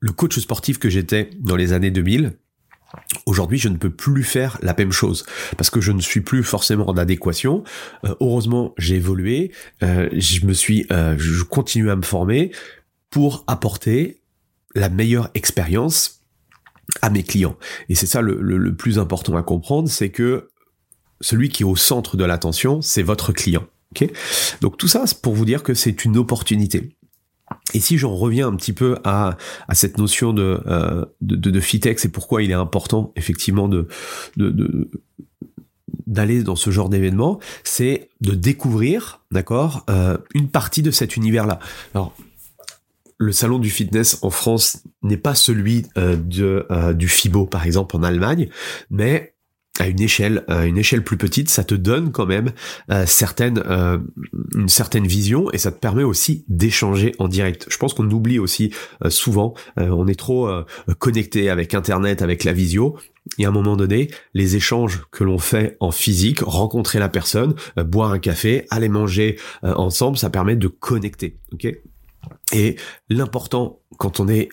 le 0.00 0.12
coach 0.12 0.38
sportif 0.38 0.78
que 0.78 0.88
j'étais 0.88 1.30
dans 1.38 1.56
les 1.56 1.72
années 1.72 1.90
2000, 1.90 2.36
Aujourd'hui, 3.26 3.58
je 3.58 3.68
ne 3.68 3.76
peux 3.76 3.90
plus 3.90 4.22
faire 4.22 4.58
la 4.62 4.74
même 4.76 4.92
chose 4.92 5.26
parce 5.56 5.70
que 5.70 5.80
je 5.80 5.92
ne 5.92 6.00
suis 6.00 6.20
plus 6.20 6.42
forcément 6.42 6.88
en 6.88 6.96
adéquation. 6.96 7.64
Euh, 8.04 8.14
heureusement, 8.20 8.74
j'ai 8.78 8.96
évolué, 8.96 9.52
euh, 9.82 10.08
je 10.12 10.46
me 10.46 10.52
suis, 10.52 10.86
euh, 10.92 11.16
je 11.18 11.42
continue 11.42 11.90
à 11.90 11.96
me 11.96 12.02
former 12.02 12.52
pour 13.10 13.44
apporter 13.46 14.22
la 14.74 14.88
meilleure 14.88 15.30
expérience 15.34 16.22
à 17.02 17.10
mes 17.10 17.22
clients. 17.22 17.56
Et 17.88 17.94
c'est 17.94 18.06
ça 18.06 18.20
le, 18.20 18.74
plus 18.74 18.98
important 18.98 19.36
à 19.36 19.42
comprendre, 19.42 19.88
c'est 19.88 20.10
que 20.10 20.50
celui 21.20 21.48
qui 21.48 21.62
est 21.62 21.66
au 21.66 21.76
centre 21.76 22.16
de 22.16 22.24
l'attention, 22.24 22.82
c'est 22.82 23.02
votre 23.02 23.32
client. 23.32 23.66
Donc 24.60 24.76
tout 24.76 24.88
ça, 24.88 25.06
c'est 25.06 25.22
pour 25.22 25.34
vous 25.34 25.46
dire 25.46 25.62
que 25.62 25.72
c'est 25.74 26.04
une 26.04 26.18
opportunité. 26.18 26.96
Et 27.74 27.80
si 27.80 27.98
j'en 27.98 28.14
reviens 28.14 28.48
un 28.48 28.56
petit 28.56 28.72
peu 28.72 28.96
à, 29.04 29.36
à 29.68 29.74
cette 29.74 29.98
notion 29.98 30.32
de, 30.32 30.60
euh, 30.66 31.04
de, 31.20 31.36
de, 31.36 31.60
Fitex 31.60 32.04
et 32.04 32.08
pourquoi 32.08 32.42
il 32.42 32.50
est 32.50 32.54
important 32.54 33.12
effectivement 33.16 33.68
de, 33.68 33.86
de, 34.36 34.90
d'aller 36.06 36.42
dans 36.42 36.56
ce 36.56 36.70
genre 36.70 36.88
d'événement, 36.88 37.38
c'est 37.64 38.08
de 38.20 38.32
découvrir, 38.32 39.20
d'accord, 39.30 39.84
euh, 39.90 40.16
une 40.34 40.48
partie 40.48 40.82
de 40.82 40.90
cet 40.90 41.16
univers-là. 41.16 41.58
Alors, 41.94 42.14
le 43.18 43.32
salon 43.32 43.58
du 43.58 43.70
fitness 43.70 44.18
en 44.22 44.30
France 44.30 44.82
n'est 45.02 45.16
pas 45.16 45.34
celui 45.34 45.86
euh, 45.96 46.16
de, 46.16 46.66
euh, 46.70 46.92
du 46.92 47.08
FIBO, 47.08 47.46
par 47.46 47.64
exemple, 47.64 47.96
en 47.96 48.02
Allemagne, 48.02 48.48
mais 48.90 49.34
à 49.78 49.88
une 49.88 50.00
échelle, 50.00 50.44
à 50.48 50.66
une 50.66 50.78
échelle 50.78 51.04
plus 51.04 51.16
petite, 51.16 51.48
ça 51.48 51.64
te 51.64 51.74
donne 51.74 52.12
quand 52.12 52.26
même 52.26 52.52
euh, 52.90 53.04
certaines, 53.06 53.62
euh, 53.66 53.98
une 54.54 54.68
certaine 54.68 55.06
vision 55.06 55.50
et 55.52 55.58
ça 55.58 55.72
te 55.72 55.78
permet 55.78 56.02
aussi 56.02 56.44
d'échanger 56.48 57.12
en 57.18 57.28
direct. 57.28 57.66
Je 57.68 57.76
pense 57.76 57.94
qu'on 57.94 58.10
oublie 58.10 58.38
aussi 58.38 58.72
euh, 59.04 59.10
souvent, 59.10 59.54
on 59.76 60.06
est 60.06 60.18
trop 60.18 60.48
connecté 60.98 61.50
avec 61.50 61.74
Internet, 61.74 62.22
avec 62.22 62.44
la 62.44 62.52
visio. 62.52 62.96
Et 63.38 63.44
à 63.44 63.48
un 63.48 63.52
moment 63.52 63.76
donné, 63.76 64.10
les 64.34 64.56
échanges 64.56 65.02
que 65.10 65.24
l'on 65.24 65.38
fait 65.38 65.76
en 65.80 65.90
physique, 65.90 66.40
rencontrer 66.40 66.98
la 66.98 67.08
personne, 67.08 67.54
boire 67.76 68.12
un 68.12 68.18
café, 68.18 68.66
aller 68.70 68.88
manger 68.88 69.38
ensemble, 69.62 70.16
ça 70.16 70.30
permet 70.30 70.56
de 70.56 70.68
connecter. 70.68 71.38
Ok? 71.52 71.66
Et 72.52 72.76
l'important 73.08 73.80
quand 73.98 74.20
on 74.20 74.28
est 74.28 74.48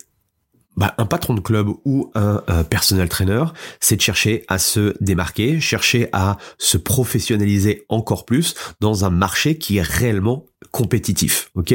bah, 0.75 0.93
un 0.97 1.05
patron 1.05 1.33
de 1.33 1.39
club 1.39 1.69
ou 1.85 2.11
un, 2.15 2.43
un 2.47 2.63
personal 2.63 3.09
trainer, 3.09 3.43
c'est 3.79 3.95
de 3.95 4.01
chercher 4.01 4.43
à 4.47 4.57
se 4.57 4.95
démarquer, 5.01 5.59
chercher 5.59 6.09
à 6.13 6.37
se 6.57 6.77
professionnaliser 6.77 7.85
encore 7.89 8.25
plus 8.25 8.55
dans 8.79 9.05
un 9.05 9.09
marché 9.09 9.57
qui 9.57 9.77
est 9.77 9.87
réellement 9.87 10.45
compétitif. 10.71 11.51
Ok, 11.55 11.73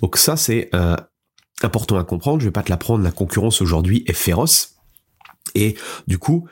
donc 0.00 0.16
ça 0.16 0.36
c'est 0.36 0.70
euh, 0.74 0.96
important 1.62 1.98
à 1.98 2.04
comprendre. 2.04 2.40
Je 2.40 2.46
vais 2.46 2.52
pas 2.52 2.62
te 2.62 2.70
l'apprendre. 2.70 3.04
La 3.04 3.10
concurrence 3.10 3.60
aujourd'hui 3.60 4.04
est 4.06 4.14
féroce 4.14 4.76
et 5.54 5.76
du 6.06 6.18
coup 6.18 6.48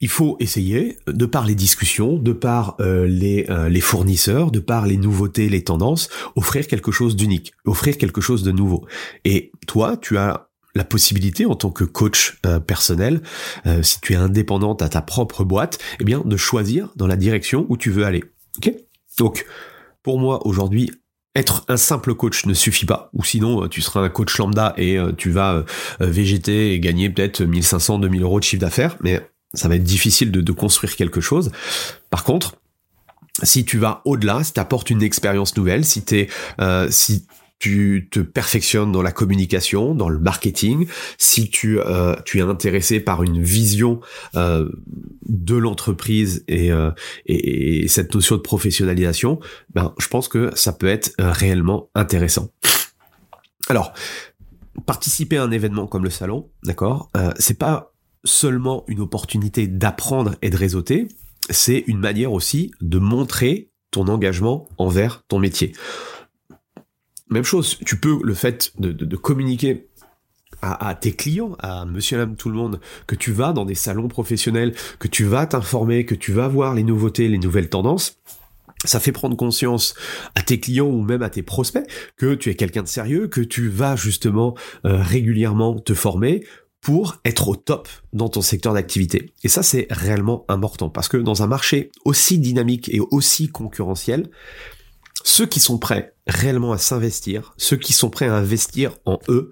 il 0.00 0.08
faut 0.08 0.36
essayer, 0.38 0.98
de 1.06 1.24
par 1.24 1.46
les 1.46 1.54
discussions, 1.54 2.18
de 2.18 2.32
par 2.32 2.76
euh, 2.80 3.06
les, 3.06 3.46
euh, 3.48 3.70
les 3.70 3.80
fournisseurs, 3.80 4.50
de 4.50 4.58
par 4.60 4.86
les 4.86 4.98
nouveautés, 4.98 5.48
les 5.48 5.64
tendances, 5.64 6.10
offrir 6.36 6.66
quelque 6.66 6.92
chose 6.92 7.16
d'unique, 7.16 7.52
offrir 7.64 7.96
quelque 7.96 8.20
chose 8.20 8.42
de 8.42 8.52
nouveau. 8.52 8.84
Et 9.24 9.50
toi, 9.66 9.96
tu 9.96 10.18
as 10.18 10.50
la 10.74 10.84
possibilité 10.84 11.46
en 11.46 11.54
tant 11.54 11.70
que 11.70 11.84
coach 11.84 12.38
euh, 12.46 12.60
personnel, 12.60 13.22
si 13.82 14.00
tu 14.00 14.12
es 14.12 14.16
indépendante 14.16 14.82
à 14.82 14.88
ta 14.88 15.02
propre 15.02 15.44
boîte, 15.44 15.78
eh 16.00 16.04
bien 16.04 16.22
de 16.24 16.36
choisir 16.36 16.90
dans 16.96 17.06
la 17.06 17.16
direction 17.16 17.66
où 17.68 17.76
tu 17.76 17.90
veux 17.90 18.04
aller. 18.04 18.24
Ok? 18.58 18.72
Donc 19.18 19.46
pour 20.02 20.18
moi 20.18 20.46
aujourd'hui, 20.46 20.90
être 21.36 21.64
un 21.68 21.76
simple 21.76 22.14
coach 22.14 22.46
ne 22.46 22.54
suffit 22.54 22.86
pas, 22.86 23.10
ou 23.12 23.24
sinon 23.24 23.68
tu 23.68 23.82
seras 23.82 24.00
un 24.00 24.08
coach 24.08 24.36
lambda 24.38 24.74
et 24.76 24.98
tu 25.16 25.30
vas 25.30 25.64
végéter 25.98 26.72
et 26.72 26.80
gagner 26.80 27.10
peut-être 27.10 27.42
1500, 27.42 28.00
2000 28.00 28.22
euros 28.22 28.38
de 28.38 28.44
chiffre 28.44 28.60
d'affaires, 28.60 28.96
mais 29.00 29.20
ça 29.54 29.68
va 29.68 29.76
être 29.76 29.84
difficile 29.84 30.30
de, 30.30 30.52
construire 30.52 30.96
quelque 30.96 31.20
chose. 31.20 31.50
Par 32.10 32.24
contre, 32.24 32.56
si 33.42 33.64
tu 33.64 33.78
vas 33.78 34.02
au-delà, 34.04 34.44
si 34.44 34.52
tu 34.52 34.60
apportes 34.60 34.90
une 34.90 35.02
expérience 35.02 35.56
nouvelle, 35.56 35.84
si, 35.84 36.04
es, 36.12 36.28
euh, 36.60 36.88
si 36.90 37.26
tu 37.58 38.08
te 38.10 38.20
perfectionnes 38.20 38.92
dans 38.92 39.02
la 39.02 39.12
communication, 39.12 39.94
dans 39.94 40.08
le 40.08 40.18
marketing, 40.18 40.86
si 41.18 41.48
tu, 41.48 41.80
euh, 41.80 42.14
tu 42.24 42.38
es 42.38 42.42
intéressé 42.42 43.00
par 43.00 43.22
une 43.22 43.42
vision 43.42 44.00
euh, 44.34 44.68
de 45.26 45.54
l'entreprise 45.54 46.44
et, 46.48 46.70
et, 47.26 47.88
cette 47.88 48.14
notion 48.14 48.36
de 48.36 48.40
professionnalisation, 48.40 49.40
ben, 49.72 49.94
je 49.98 50.08
pense 50.08 50.28
que 50.28 50.50
ça 50.54 50.72
peut 50.72 50.88
être 50.88 51.12
réellement 51.18 51.90
intéressant. 51.94 52.50
Alors, 53.68 53.94
participer 54.84 55.38
à 55.38 55.44
un 55.44 55.50
événement 55.50 55.86
comme 55.86 56.04
le 56.04 56.10
salon, 56.10 56.50
d'accord, 56.64 57.10
c'est 57.38 57.58
pas 57.58 57.94
seulement 58.24 58.84
une 58.88 59.00
opportunité 59.00 59.66
d'apprendre 59.66 60.34
et 60.42 60.50
de 60.50 60.56
réseauter, 60.56 61.08
c'est 61.50 61.84
une 61.86 61.98
manière 61.98 62.32
aussi 62.32 62.72
de 62.80 62.98
montrer 62.98 63.70
ton 63.90 64.08
engagement 64.08 64.68
envers 64.78 65.22
ton 65.28 65.38
métier. 65.38 65.72
Même 67.30 67.44
chose, 67.44 67.78
tu 67.84 67.96
peux 67.96 68.18
le 68.22 68.34
fait 68.34 68.72
de, 68.78 69.16
communiquer 69.16 69.88
à, 70.62 70.94
tes 70.94 71.12
clients, 71.12 71.56
à 71.58 71.84
monsieur, 71.84 72.16
madame, 72.16 72.36
tout 72.36 72.48
le 72.48 72.56
monde, 72.56 72.80
que 73.06 73.14
tu 73.14 73.32
vas 73.32 73.52
dans 73.52 73.64
des 73.64 73.74
salons 73.74 74.08
professionnels, 74.08 74.74
que 74.98 75.08
tu 75.08 75.24
vas 75.24 75.46
t'informer, 75.46 76.06
que 76.06 76.14
tu 76.14 76.32
vas 76.32 76.48
voir 76.48 76.74
les 76.74 76.84
nouveautés, 76.84 77.28
les 77.28 77.38
nouvelles 77.38 77.68
tendances, 77.68 78.18
ça 78.84 79.00
fait 79.00 79.12
prendre 79.12 79.36
conscience 79.36 79.94
à 80.34 80.42
tes 80.42 80.60
clients 80.60 80.86
ou 80.86 81.02
même 81.02 81.22
à 81.22 81.30
tes 81.30 81.42
prospects 81.42 81.86
que 82.16 82.34
tu 82.34 82.50
es 82.50 82.54
quelqu'un 82.54 82.82
de 82.82 82.88
sérieux, 82.88 83.28
que 83.28 83.40
tu 83.40 83.68
vas 83.68 83.96
justement 83.96 84.54
euh, 84.84 85.00
régulièrement 85.00 85.78
te 85.78 85.94
former 85.94 86.44
pour 86.80 87.16
être 87.24 87.48
au 87.48 87.56
top 87.56 87.88
dans 88.12 88.28
ton 88.28 88.42
secteur 88.42 88.74
d'activité. 88.74 89.32
Et 89.42 89.48
ça, 89.48 89.62
c'est 89.62 89.86
réellement 89.90 90.44
important 90.48 90.90
parce 90.90 91.08
que 91.08 91.16
dans 91.16 91.42
un 91.42 91.46
marché 91.46 91.90
aussi 92.04 92.38
dynamique 92.38 92.90
et 92.92 93.00
aussi 93.00 93.48
concurrentiel, 93.48 94.30
ceux 95.24 95.46
qui 95.46 95.58
sont 95.58 95.78
prêts 95.78 96.14
réellement 96.28 96.72
à 96.72 96.78
s'investir, 96.78 97.54
ceux 97.56 97.76
qui 97.76 97.92
sont 97.92 98.10
prêts 98.10 98.28
à 98.28 98.36
investir 98.36 98.92
en 99.06 99.18
eux, 99.28 99.50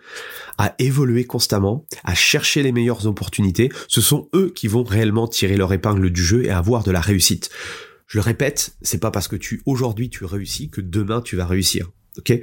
à 0.58 0.74
évoluer 0.78 1.24
constamment, 1.24 1.86
à 2.04 2.14
chercher 2.14 2.62
les 2.62 2.72
meilleures 2.72 3.06
opportunités, 3.06 3.70
ce 3.88 4.00
sont 4.00 4.28
eux 4.34 4.52
qui 4.54 4.68
vont 4.68 4.84
réellement 4.84 5.26
tirer 5.26 5.56
leur 5.56 5.72
épingle 5.72 6.10
du 6.10 6.22
jeu 6.22 6.44
et 6.44 6.50
avoir 6.50 6.84
de 6.84 6.90
la 6.90 7.00
réussite. 7.00 7.50
Je 8.06 8.18
le 8.18 8.22
répète, 8.22 8.76
c'est 8.82 9.00
pas 9.00 9.10
parce 9.10 9.26
que 9.26 9.36
tu 9.36 9.62
aujourd'hui 9.64 10.10
tu 10.10 10.24
réussis 10.26 10.68
que 10.68 10.82
demain 10.82 11.22
tu 11.22 11.36
vas 11.36 11.46
réussir. 11.46 11.90
Ok? 12.18 12.38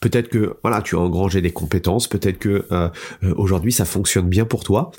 Peut-être 0.00 0.28
que 0.28 0.58
voilà, 0.62 0.82
tu 0.82 0.96
as 0.96 1.00
engrangé 1.00 1.40
des 1.40 1.52
compétences, 1.52 2.08
peut-être 2.08 2.38
que 2.38 2.66
euh, 2.70 2.88
euh, 3.22 3.34
aujourd'hui 3.36 3.72
ça 3.72 3.86
fonctionne 3.86 4.28
bien 4.28 4.44
pour 4.44 4.64
toi. 4.64 4.92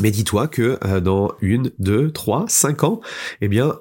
Mais 0.00 0.12
dis-toi 0.12 0.46
que 0.46 0.78
euh, 0.84 1.00
dans 1.00 1.32
une, 1.40 1.72
deux, 1.80 2.12
trois, 2.12 2.44
cinq 2.46 2.84
ans, 2.84 3.00
eh 3.40 3.48
bien, 3.48 3.74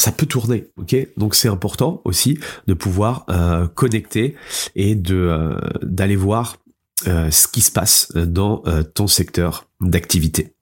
ça 0.00 0.12
peut 0.12 0.26
tourner, 0.26 0.68
ok? 0.76 0.96
Donc 1.16 1.34
c'est 1.34 1.48
important 1.48 2.00
aussi 2.04 2.38
de 2.66 2.74
pouvoir 2.74 3.26
connecter 3.74 4.34
et 4.74 4.94
de 4.94 5.56
d'aller 5.82 6.16
voir 6.16 6.56
ce 7.04 7.46
qui 7.48 7.60
se 7.60 7.70
passe 7.70 8.12
dans 8.12 8.62
ton 8.94 9.06
secteur 9.06 9.68
d'activité. 9.80 10.54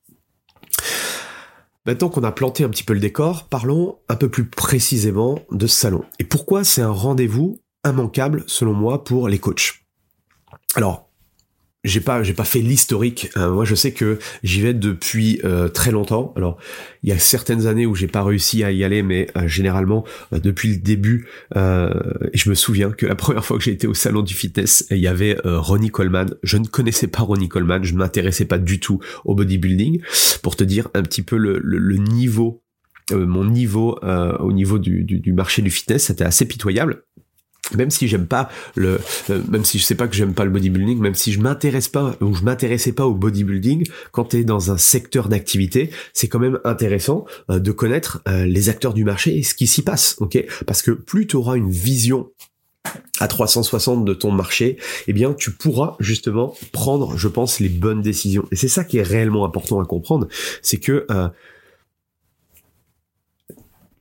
Maintenant 1.87 2.11
qu'on 2.11 2.25
a 2.25 2.33
planté 2.33 2.65
un 2.65 2.69
petit 2.69 2.85
peu 2.85 2.93
le 2.93 3.01
décor, 3.01 3.49
parlons 3.49 3.99
un 4.09 4.17
peu 4.17 4.29
plus 4.29 4.45
précisément 4.45 5.39
de 5.51 5.67
ce 5.67 5.75
salon. 5.75 6.05
Et 6.19 6.25
pourquoi 6.25 6.63
c'est 6.63 6.83
un 6.83 6.91
rendez-vous 6.91 7.57
immanquable 7.87 8.45
selon 8.47 8.75
moi 8.75 9.05
pour 9.05 9.29
les 9.29 9.39
coachs? 9.39 9.81
Alors, 10.75 11.08
j'ai 11.85 12.01
pas 12.01 12.23
j'ai 12.23 12.35
pas 12.35 12.45
fait 12.45 12.61
l'historique. 12.61 13.31
Euh, 13.37 13.53
moi, 13.53 13.65
je 13.65 13.75
sais 13.75 13.93
que 13.93 14.19
j'y 14.43 14.61
vais 14.61 14.75
depuis 14.75 15.41
euh, 15.45 15.69
très 15.69 15.93
longtemps. 15.93 16.33
Alors, 16.37 16.59
il 17.03 17.09
y 17.09 17.13
a 17.13 17.19
certaines 17.19 17.67
années 17.67 17.87
où 17.87 17.95
j'ai 17.95 18.09
pas 18.09 18.23
réussi 18.23 18.65
à 18.65 18.73
y 18.73 18.83
aller, 18.83 19.03
mais 19.03 19.29
euh, 19.37 19.47
généralement 19.47 20.05
depuis 20.33 20.71
le 20.71 20.79
début. 20.79 21.29
je 21.55 22.51
me 22.51 22.55
souviens 22.55 22.91
que 22.91 23.07
la 23.07 23.15
première 23.15 23.45
fois 23.45 23.59
que 23.59 23.65
j'ai 23.65 23.73
été 23.73 23.87
au 23.87 23.95
salon 23.95 24.23
du 24.23 24.35
fitness, 24.35 24.87
il 24.91 24.99
y 24.99 25.07
avait 25.07 25.37
Ronnie 25.45 25.91
Coleman. 25.91 26.35
Je 26.43 26.59
ne 26.59 26.67
connaissais 26.67 27.07
pas 27.07 27.23
Ronnie 27.23 27.49
Coleman. 27.49 27.85
Je 27.85 27.95
m'intéressais 27.95 28.45
pas 28.45 28.59
du 28.59 28.81
tout 28.81 29.01
au 29.25 29.35
bodybuilding. 29.35 30.01
Pour 30.43 30.57
te 30.57 30.65
dire 30.65 30.89
un 30.95 31.03
petit 31.03 31.23
peu 31.23 31.37
le, 31.37 31.59
le 31.63 31.97
niveau, 31.97 32.63
mon 33.13 33.45
niveau 33.45 33.99
au 34.41 34.53
niveau 34.53 34.79
du, 34.79 35.05
du, 35.05 35.21
du 35.21 35.33
marché 35.33 35.63
du 35.63 35.71
fitness, 35.71 36.07
c'était 36.07 36.25
assez 36.25 36.47
pitoyable 36.47 37.05
même 37.77 37.91
si 37.91 38.09
j'aime 38.09 38.27
pas 38.27 38.49
le 38.75 39.01
euh, 39.31 39.43
même 39.49 39.65
si 39.65 39.79
je 39.79 39.85
sais 39.85 39.95
pas 39.95 40.09
que 40.09 40.15
j'aime 40.15 40.35
pas 40.35 40.45
le 40.45 40.51
bodybuilding 40.51 40.99
même 41.01 41.15
si 41.15 41.33
je 41.33 41.41
m'intéresse 41.41 41.89
pas 41.89 42.17
ou 42.21 42.35
je 42.35 42.43
m'intéressais 42.43 42.93
pas 42.93 43.07
au 43.07 43.15
bodybuilding 43.15 43.87
quand 44.13 44.27
tu 44.27 44.39
es 44.39 44.45
dans 44.45 44.71
un 44.71 44.79
secteur 44.79 45.29
d'activité 45.29 45.91
c'est 46.13 46.29
quand 46.29 46.39
même 46.39 46.59
intéressant 46.65 47.25
euh, 47.51 47.59
de 47.59 47.73
connaître 47.73 48.23
euh, 48.29 48.45
les 48.45 48.69
acteurs 48.69 48.95
du 48.95 49.05
marché 49.05 49.37
et 49.37 49.43
ce 49.43 49.55
qui 49.55 49.67
s'y 49.67 49.83
passe 49.83 50.17
OK? 50.19 50.43
Parce 50.67 50.83
que 50.83 50.91
plus 50.91 51.27
tu 51.27 51.37
auras 51.37 51.57
une 51.57 51.71
vision 51.71 52.31
à 53.21 53.29
360 53.29 54.05
de 54.05 54.15
ton 54.15 54.31
marché, 54.31 54.79
eh 55.09 55.13
bien 55.13 55.35
tu 55.35 55.51
pourras 55.51 55.97
justement 55.99 56.55
prendre, 56.73 57.19
je 57.19 57.29
pense, 57.29 57.61
les 57.61 57.69
bonnes 57.69 58.01
décisions. 58.01 58.47
Et 58.51 58.57
c'est 58.57 58.69
ça 58.69 58.85
qui 58.85 58.97
est 58.97 59.03
réellement 59.03 59.45
important 59.45 59.81
à 59.81 59.85
comprendre, 59.85 60.29
c'est 60.63 60.79
que 60.79 61.05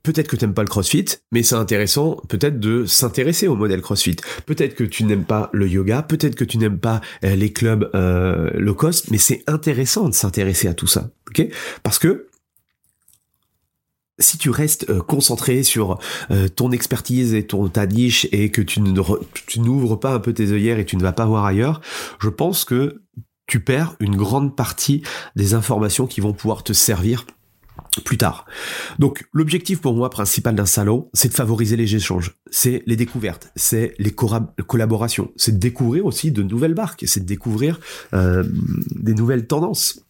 Peut-être 0.07 0.29
que 0.29 0.37
tu 0.37 0.45
n'aimes 0.45 0.53
pas 0.53 0.61
le 0.61 0.69
CrossFit, 0.69 1.03
mais 1.33 1.43
c'est 1.43 1.55
intéressant 1.55 2.15
peut-être 2.29 2.61
de 2.61 2.85
s'intéresser 2.85 3.49
au 3.49 3.57
modèle 3.57 3.81
CrossFit. 3.81 4.15
Peut-être 4.45 4.73
que 4.73 4.85
tu 4.85 5.03
n'aimes 5.03 5.25
pas 5.25 5.49
le 5.51 5.67
yoga, 5.67 6.01
peut-être 6.01 6.35
que 6.35 6.45
tu 6.45 6.57
n'aimes 6.59 6.79
pas 6.79 7.01
euh, 7.25 7.35
les 7.35 7.51
clubs 7.51 7.91
euh, 7.93 8.49
low 8.53 8.73
cost, 8.73 9.11
mais 9.11 9.17
c'est 9.17 9.43
intéressant 9.47 10.07
de 10.07 10.13
s'intéresser 10.13 10.69
à 10.69 10.73
tout 10.73 10.87
ça, 10.87 11.09
ok? 11.27 11.49
Parce 11.83 11.99
que 11.99 12.27
si 14.17 14.37
tu 14.37 14.49
restes 14.49 14.89
euh, 14.89 15.01
concentré 15.01 15.61
sur 15.63 15.99
ton 16.55 16.71
expertise 16.71 17.33
et 17.33 17.45
ton 17.45 17.67
ta 17.67 17.85
niche 17.85 18.29
et 18.31 18.49
que 18.49 18.61
tu 18.61 18.79
n'ouvres 18.79 19.95
pas 19.97 20.13
un 20.13 20.19
peu 20.19 20.31
tes 20.31 20.53
œillères 20.53 20.79
et 20.79 20.85
tu 20.85 20.95
ne 20.95 21.01
vas 21.01 21.11
pas 21.11 21.25
voir 21.25 21.43
ailleurs, 21.43 21.81
je 22.21 22.29
pense 22.29 22.63
que 22.63 23.01
tu 23.45 23.59
perds 23.59 23.97
une 23.99 24.15
grande 24.15 24.55
partie 24.55 25.01
des 25.35 25.53
informations 25.53 26.07
qui 26.07 26.21
vont 26.21 26.31
pouvoir 26.31 26.63
te 26.63 26.71
servir 26.71 27.25
plus 28.01 28.17
tard. 28.17 28.45
Donc 28.99 29.27
l'objectif 29.33 29.81
pour 29.81 29.95
moi 29.95 30.09
principal 30.09 30.55
d'un 30.55 30.65
salon, 30.65 31.09
c'est 31.13 31.29
de 31.29 31.33
favoriser 31.33 31.75
les 31.75 31.95
échanges, 31.95 32.35
c'est 32.51 32.83
les 32.85 32.95
découvertes, 32.95 33.51
c'est 33.55 33.93
les 33.99 34.11
collaborations, 34.11 35.31
c'est 35.35 35.53
de 35.53 35.59
découvrir 35.59 36.05
aussi 36.05 36.31
de 36.31 36.43
nouvelles 36.43 36.75
marques, 36.75 37.03
c'est 37.07 37.21
de 37.21 37.25
découvrir 37.25 37.79
euh, 38.13 38.43
des 38.95 39.13
nouvelles 39.13 39.47
tendances. 39.47 40.06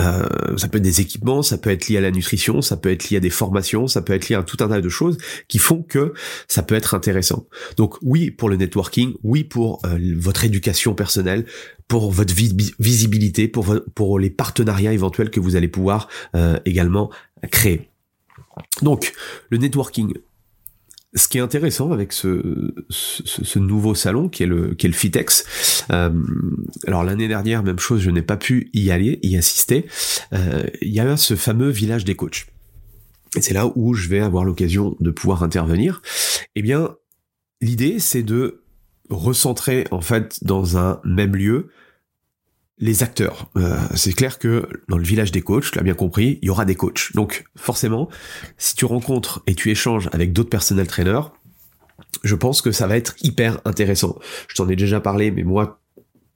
Euh, 0.00 0.56
ça 0.56 0.68
peut 0.68 0.78
être 0.78 0.84
des 0.84 1.00
équipements, 1.00 1.42
ça 1.42 1.58
peut 1.58 1.70
être 1.70 1.88
lié 1.88 1.98
à 1.98 2.00
la 2.00 2.10
nutrition, 2.10 2.62
ça 2.62 2.76
peut 2.76 2.90
être 2.90 3.10
lié 3.10 3.18
à 3.18 3.20
des 3.20 3.30
formations, 3.30 3.86
ça 3.86 4.00
peut 4.00 4.14
être 4.14 4.28
lié 4.28 4.36
à 4.36 4.42
tout 4.42 4.56
un 4.60 4.68
tas 4.68 4.80
de 4.80 4.88
choses 4.88 5.18
qui 5.48 5.58
font 5.58 5.82
que 5.82 6.14
ça 6.48 6.62
peut 6.62 6.74
être 6.74 6.94
intéressant. 6.94 7.46
Donc 7.76 7.96
oui 8.02 8.30
pour 8.30 8.48
le 8.48 8.56
networking, 8.56 9.14
oui 9.22 9.44
pour 9.44 9.80
euh, 9.84 9.98
votre 10.16 10.44
éducation 10.44 10.94
personnelle, 10.94 11.44
pour 11.88 12.10
votre 12.10 12.34
visibilité, 12.34 13.48
pour, 13.48 14.18
les 14.18 14.30
partenariats 14.30 14.92
éventuels 14.92 15.30
que 15.30 15.40
vous 15.40 15.56
allez 15.56 15.68
pouvoir 15.68 16.08
euh, 16.34 16.58
également 16.64 17.10
créer. 17.50 17.90
Donc 18.80 19.12
le 19.50 19.58
networking, 19.58 20.14
ce 21.14 21.28
qui 21.28 21.38
est 21.38 21.42
intéressant 21.42 21.92
avec 21.92 22.12
ce, 22.12 23.58
nouveau 23.58 23.94
salon 23.94 24.28
qui 24.28 24.42
est 24.42 24.46
le, 24.46 24.74
qui 24.74 24.90
Fitex, 24.92 25.84
euh, 25.90 26.10
alors 26.86 27.04
l'année 27.04 27.28
dernière, 27.28 27.62
même 27.62 27.78
chose, 27.78 28.00
je 28.00 28.10
n'ai 28.10 28.22
pas 28.22 28.36
pu 28.36 28.70
y 28.72 28.90
aller, 28.90 29.18
y 29.22 29.36
assister, 29.36 29.86
euh, 30.32 30.64
il 30.80 30.92
y 30.92 31.00
a 31.00 31.16
ce 31.16 31.36
fameux 31.36 31.68
village 31.68 32.04
des 32.04 32.14
coachs. 32.14 32.46
Et 33.36 33.42
c'est 33.42 33.54
là 33.54 33.70
où 33.74 33.94
je 33.94 34.08
vais 34.08 34.20
avoir 34.20 34.44
l'occasion 34.44 34.96
de 35.00 35.10
pouvoir 35.10 35.42
intervenir. 35.42 36.02
Eh 36.54 36.62
bien, 36.62 36.96
l'idée, 37.60 37.98
c'est 37.98 38.22
de 38.22 38.62
recentrer 39.10 39.86
en 39.90 40.00
fait 40.00 40.38
dans 40.42 40.78
un 40.78 41.00
même 41.04 41.36
lieu 41.36 41.68
les 42.82 43.04
acteurs. 43.04 43.48
Euh, 43.56 43.78
c'est 43.94 44.12
clair 44.12 44.40
que 44.40 44.68
dans 44.88 44.98
le 44.98 45.04
village 45.04 45.30
des 45.30 45.40
coachs, 45.40 45.70
tu 45.70 45.78
l'as 45.78 45.84
bien 45.84 45.94
compris, 45.94 46.40
il 46.42 46.46
y 46.46 46.50
aura 46.50 46.64
des 46.64 46.74
coachs. 46.74 47.12
Donc 47.14 47.44
forcément, 47.56 48.08
si 48.58 48.74
tu 48.74 48.84
rencontres 48.84 49.40
et 49.46 49.54
tu 49.54 49.70
échanges 49.70 50.08
avec 50.12 50.32
d'autres 50.32 50.50
personnels 50.50 50.88
traîneurs, 50.88 51.32
je 52.24 52.34
pense 52.34 52.60
que 52.60 52.72
ça 52.72 52.88
va 52.88 52.96
être 52.96 53.14
hyper 53.22 53.60
intéressant. 53.64 54.18
Je 54.48 54.56
t'en 54.56 54.68
ai 54.68 54.74
déjà 54.74 55.00
parlé, 55.00 55.30
mais 55.30 55.44
moi, 55.44 55.80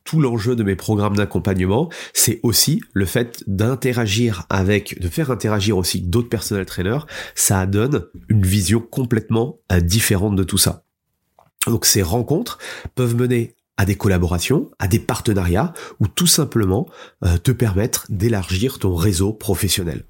tout 0.04 0.20
l'enjeu 0.20 0.54
de 0.54 0.62
mes 0.62 0.76
programmes 0.76 1.16
d'accompagnement, 1.16 1.90
c'est 2.14 2.38
aussi 2.44 2.80
le 2.92 3.06
fait 3.06 3.42
d'interagir 3.48 4.46
avec, 4.48 5.00
de 5.00 5.08
faire 5.08 5.32
interagir 5.32 5.76
aussi 5.76 6.00
d'autres 6.00 6.28
personnels 6.28 6.64
traîneurs. 6.64 7.08
Ça 7.34 7.66
donne 7.66 8.06
une 8.28 8.46
vision 8.46 8.78
complètement 8.78 9.58
euh, 9.72 9.80
différente 9.80 10.36
de 10.36 10.44
tout 10.44 10.58
ça. 10.58 10.84
Donc 11.66 11.86
ces 11.86 12.02
rencontres 12.02 12.58
peuvent 12.94 13.16
mener 13.16 13.56
à 13.76 13.84
des 13.84 13.94
collaborations, 13.94 14.70
à 14.78 14.88
des 14.88 14.98
partenariats, 14.98 15.72
ou 16.00 16.08
tout 16.08 16.26
simplement 16.26 16.88
euh, 17.24 17.36
te 17.38 17.50
permettre 17.52 18.06
d'élargir 18.08 18.78
ton 18.78 18.94
réseau 18.94 19.32
professionnel. 19.32 20.04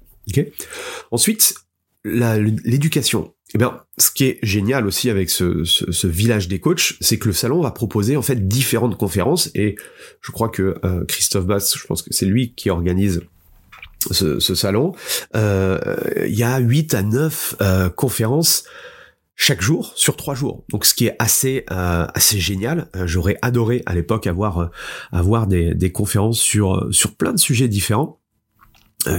Ensuite, 1.11 1.55
l'éducation. 2.03 3.33
Eh 3.53 3.57
bien, 3.57 3.81
ce 3.97 4.11
qui 4.11 4.25
est 4.25 4.39
génial 4.43 4.85
aussi 4.85 5.09
avec 5.09 5.29
ce, 5.29 6.07
village 6.07 6.49
des 6.49 6.59
coachs, 6.59 6.95
c'est 6.99 7.17
que 7.17 7.27
le 7.27 7.33
salon 7.33 7.61
va 7.61 7.71
proposer 7.71 8.17
en 8.17 8.21
fait 8.21 8.47
différentes 8.47 8.97
conférences 8.97 9.49
et 9.55 9.77
je 10.21 10.31
crois 10.31 10.49
que 10.49 10.77
euh, 10.83 11.05
Christophe 11.05 11.45
Bass, 11.45 11.77
je 11.77 11.87
pense 11.87 12.01
que 12.01 12.13
c'est 12.13 12.25
lui 12.25 12.53
qui 12.55 12.69
organise 12.69 13.21
ce, 14.11 14.39
salon. 14.39 14.93
Euh, 15.35 15.79
il 16.25 16.37
y 16.37 16.43
a 16.43 16.57
8 16.59 16.93
à 16.93 17.03
9 17.03 17.55
conférences 17.95 18.65
chaque 19.37 19.61
jour 19.61 19.93
sur 19.95 20.17
trois 20.17 20.35
jours. 20.35 20.65
Donc 20.71 20.83
ce 20.83 20.93
qui 20.93 21.05
est 21.05 21.15
assez 21.19 21.63
euh, 21.71 22.07
assez 22.13 22.39
génial. 22.39 22.89
Euh, 22.95 23.05
j'aurais 23.05 23.37
adoré 23.43 23.83
à 23.85 23.93
l'époque 23.93 24.27
avoir 24.27 24.57
euh, 24.57 24.67
avoir 25.11 25.47
des, 25.47 25.73
des 25.75 25.91
conférences 25.91 26.39
sur 26.39 26.87
sur 26.91 27.15
plein 27.15 27.31
de 27.31 27.39
sujets 27.39 27.69
différents. 27.69 28.19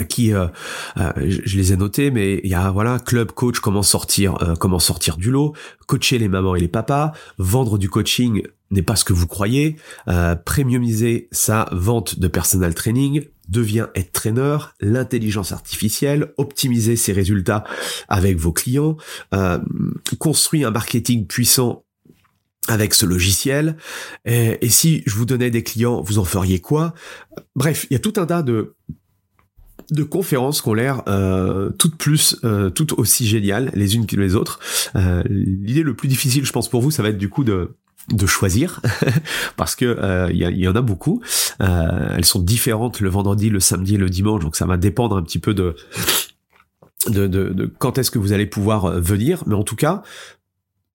qui 0.09 0.33
je 0.33 1.57
les 1.57 1.73
ai 1.73 1.77
notés 1.77 2.11
mais 2.11 2.41
il 2.45 2.51
y 2.51 2.55
a 2.55 2.71
voilà 2.71 2.99
club 2.99 3.31
coach 3.33 3.61
comment 3.61 3.85
sortir 3.85 4.37
comment 4.61 4.81
sortir 4.81 5.17
du 5.17 5.31
lot 5.31 5.55
coacher 5.87 6.19
les 6.19 6.29
mamans 6.29 6.57
et 6.57 6.61
les 6.61 6.69
papas 6.69 7.13
vendre 7.39 7.79
du 7.79 7.89
coaching 7.89 8.43
n'est 8.71 8.83
pas 8.83 8.97
ce 8.97 9.05
que 9.05 9.15
vous 9.15 9.29
croyez 9.29 9.77
premiumiser 10.45 11.29
sa 11.31 11.69
vente 11.73 12.19
de 12.19 12.29
personal 12.29 12.75
training 12.75 13.29
devient 13.49 13.87
être 13.95 14.13
trainer, 14.13 14.59
l'intelligence 14.81 15.53
artificielle, 15.53 16.33
optimiser 16.37 16.97
ses 16.97 17.13
résultats 17.13 17.65
avec 18.09 18.37
vos 18.37 18.53
clients, 18.53 18.97
euh, 19.35 19.59
construire 20.19 20.69
un 20.69 20.71
marketing 20.71 21.27
puissant 21.27 21.85
avec 22.69 22.95
ce 22.95 23.07
logiciel. 23.07 23.77
Et, 24.27 24.69
si 24.69 25.03
je 25.07 25.15
vous 25.15 25.25
donnais 25.25 25.51
des 25.51 25.63
clients, 25.63 26.03
vous 26.03 26.19
en 26.19 26.25
feriez 26.25 26.61
quoi? 26.61 26.95
Bref, 27.57 27.87
il 27.91 27.95
y 27.95 27.97
a 27.97 28.01
tout 28.01 28.15
un 28.17 28.27
tas 28.27 28.43
de 28.43 28.75
de 29.91 30.03
conférences 30.03 30.61
qui 30.61 30.69
ont 30.69 30.75
l'air 30.75 31.03
euh, 31.09 31.71
toutes 31.71 31.97
plus, 31.97 32.37
euh, 32.45 32.69
toutes 32.69 32.93
aussi 32.99 33.27
géniales 33.27 33.71
les 33.75 33.97
unes 33.97 34.07
que 34.07 34.17
les 34.17 34.35
autres. 34.35 34.61
Euh, 34.97 35.23
L'idée 35.29 35.83
le 35.83 35.95
plus 35.95 36.09
difficile, 36.09 36.45
je 36.45 36.53
pense 36.53 36.69
pour 36.69 36.83
vous, 36.83 36.91
ça 36.91 37.03
va 37.03 37.09
être 37.09 37.19
du 37.19 37.29
coup 37.29 37.45
de 37.45 37.77
de 38.13 38.27
choisir 38.27 38.81
parce 39.57 39.77
que 39.77 39.85
il 40.33 40.43
euh, 40.45 40.51
y, 40.51 40.69
en 40.69 40.75
a 40.75 40.81
beaucoup. 40.81 41.21
Euh, 41.61 42.15
elles 42.17 42.25
sont 42.25 42.41
différentes 42.41 43.01
le 43.01 43.09
vendredi, 43.09 43.51
le 43.51 43.61
samedi 43.61 43.97
le 43.97 44.09
dimanche, 44.09 44.43
donc 44.43 44.57
ça 44.57 44.67
va 44.67 44.77
dépendre 44.77 45.17
un 45.17 45.23
petit 45.23 45.39
peu 45.39 45.55
de 45.55 45.77
quand 47.79 47.97
est-ce 47.97 48.11
que 48.11 48.19
vous 48.19 48.33
allez 48.33 48.47
pouvoir 48.47 48.87
euh, 48.87 49.01
venir. 49.01 49.45
Mais 49.47 49.55
en 49.55 49.63
tout 49.63 49.77
cas, 49.77 50.03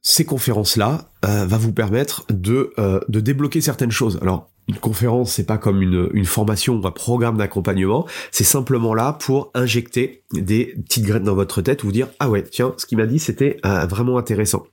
ces 0.02 0.26
conférences-là 0.26 1.10
euh, 1.26 1.46
va 1.46 1.58
vous 1.58 1.72
permettre 1.72 2.26
de, 2.30 2.74
de 3.08 3.20
débloquer 3.20 3.62
certaines 3.62 3.92
choses. 3.92 4.20
Alors, 4.22 4.50
une 4.68 4.76
conférence, 4.76 5.34
c'est 5.34 5.46
pas 5.46 5.58
comme 5.58 5.82
une, 5.82 6.10
une 6.14 6.26
formation 6.26 6.76
ou 6.76 6.88
un 6.88 6.92
programme 6.92 7.38
d'accompagnement, 7.38 8.06
c'est 8.32 8.44
simplement 8.44 8.94
là 8.94 9.14
pour 9.14 9.52
injecter 9.54 10.24
des 10.34 10.76
petites 10.86 11.06
graines 11.06 11.24
dans 11.24 11.36
votre 11.36 11.62
tête, 11.62 11.84
vous 11.84 11.92
dire 11.92 12.08
ah 12.20 12.30
ouais 12.30 12.44
tiens 12.44 12.74
ce 12.78 12.86
qu'il 12.86 12.98
m'a 12.98 13.06
dit 13.06 13.20
c'était 13.20 13.60
vraiment 13.64 14.18
intéressant. 14.18 14.64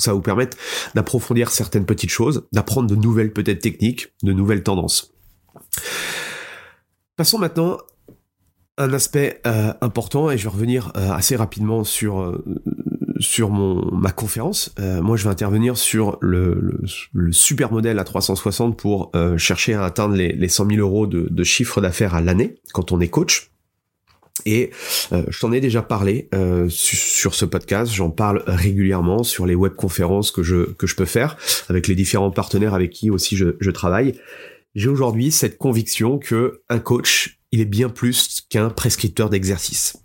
Ça 0.00 0.10
va 0.10 0.16
vous 0.16 0.22
permettre 0.22 0.56
d'approfondir 0.94 1.50
certaines 1.50 1.86
petites 1.86 2.10
choses, 2.10 2.46
d'apprendre 2.52 2.88
de 2.88 2.96
nouvelles 2.96 3.32
peut-être 3.32 3.60
techniques, 3.60 4.08
de 4.22 4.32
nouvelles 4.32 4.62
tendances. 4.62 5.12
Passons 7.16 7.38
maintenant 7.38 7.78
à 8.76 8.84
un 8.84 8.92
aspect 8.94 9.40
euh, 9.46 9.74
important 9.82 10.30
et 10.30 10.38
je 10.38 10.44
vais 10.44 10.48
revenir 10.48 10.90
euh, 10.96 11.12
assez 11.12 11.36
rapidement 11.36 11.84
sur 11.84 12.20
euh, 12.20 12.42
sur 13.18 13.50
mon 13.50 13.94
ma 13.94 14.10
conférence. 14.12 14.74
moi, 14.78 15.18
je 15.18 15.24
vais 15.24 15.30
intervenir 15.30 15.76
sur 15.76 16.16
le, 16.22 16.80
super 17.32 17.70
modèle 17.70 17.98
à 17.98 18.04
360 18.04 18.78
pour 18.78 19.12
chercher 19.36 19.74
à 19.74 19.84
atteindre 19.84 20.14
les, 20.14 20.32
les 20.32 20.48
100 20.48 20.70
000 20.70 20.80
euros 20.80 21.06
de 21.06 21.44
chiffre 21.44 21.82
d'affaires 21.82 22.14
à 22.14 22.22
l'année 22.22 22.54
quand 22.72 22.92
on 22.92 23.00
est 23.00 23.08
coach. 23.08 23.50
Et 24.46 24.70
euh, 25.12 25.24
je 25.28 25.38
t'en 25.40 25.52
ai 25.52 25.60
déjà 25.60 25.82
parlé 25.82 26.28
euh, 26.34 26.68
sur 26.68 27.34
ce 27.34 27.44
podcast, 27.44 27.92
j'en 27.92 28.10
parle 28.10 28.42
régulièrement 28.46 29.22
sur 29.22 29.46
les 29.46 29.54
webconférences 29.54 30.30
que 30.30 30.42
je, 30.42 30.72
que 30.72 30.86
je 30.86 30.96
peux 30.96 31.04
faire 31.04 31.36
avec 31.68 31.88
les 31.88 31.94
différents 31.94 32.30
partenaires 32.30 32.74
avec 32.74 32.90
qui 32.90 33.10
aussi 33.10 33.36
je, 33.36 33.56
je 33.60 33.70
travaille. 33.70 34.14
J'ai 34.74 34.88
aujourd'hui 34.88 35.30
cette 35.32 35.58
conviction 35.58 36.18
que 36.18 36.62
un 36.68 36.78
coach, 36.78 37.40
il 37.52 37.60
est 37.60 37.66
bien 37.66 37.88
plus 37.88 38.42
qu'un 38.48 38.70
prescripteur 38.70 39.30
d'exercice. 39.30 39.96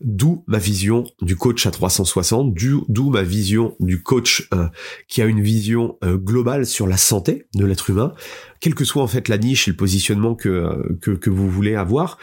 D'où 0.00 0.42
ma 0.48 0.58
vision 0.58 1.04
du 1.20 1.36
coach 1.36 1.64
à 1.66 1.70
360, 1.70 2.52
d'où 2.88 3.10
ma 3.10 3.22
vision 3.22 3.76
du 3.78 4.02
coach 4.02 4.48
euh, 4.52 4.66
qui 5.06 5.22
a 5.22 5.26
une 5.26 5.40
vision 5.40 5.96
globale 6.02 6.66
sur 6.66 6.88
la 6.88 6.96
santé 6.96 7.46
de 7.54 7.64
l'être 7.64 7.88
humain, 7.90 8.12
quelle 8.58 8.74
que 8.74 8.84
soit 8.84 9.02
en 9.02 9.06
fait 9.06 9.28
la 9.28 9.38
niche 9.38 9.68
et 9.68 9.70
le 9.70 9.76
positionnement 9.76 10.34
que, 10.34 10.96
que, 11.00 11.12
que 11.12 11.30
vous 11.30 11.48
voulez 11.48 11.76
avoir 11.76 12.18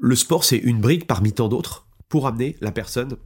le 0.00 0.16
sport, 0.16 0.44
c'est 0.44 0.56
une 0.56 0.80
brique 0.80 1.06
parmi 1.06 1.32
tant 1.32 1.48
d'autres 1.48 1.86
pour 2.08 2.26
amener 2.26 2.56
la 2.60 2.72
personne 2.72 3.16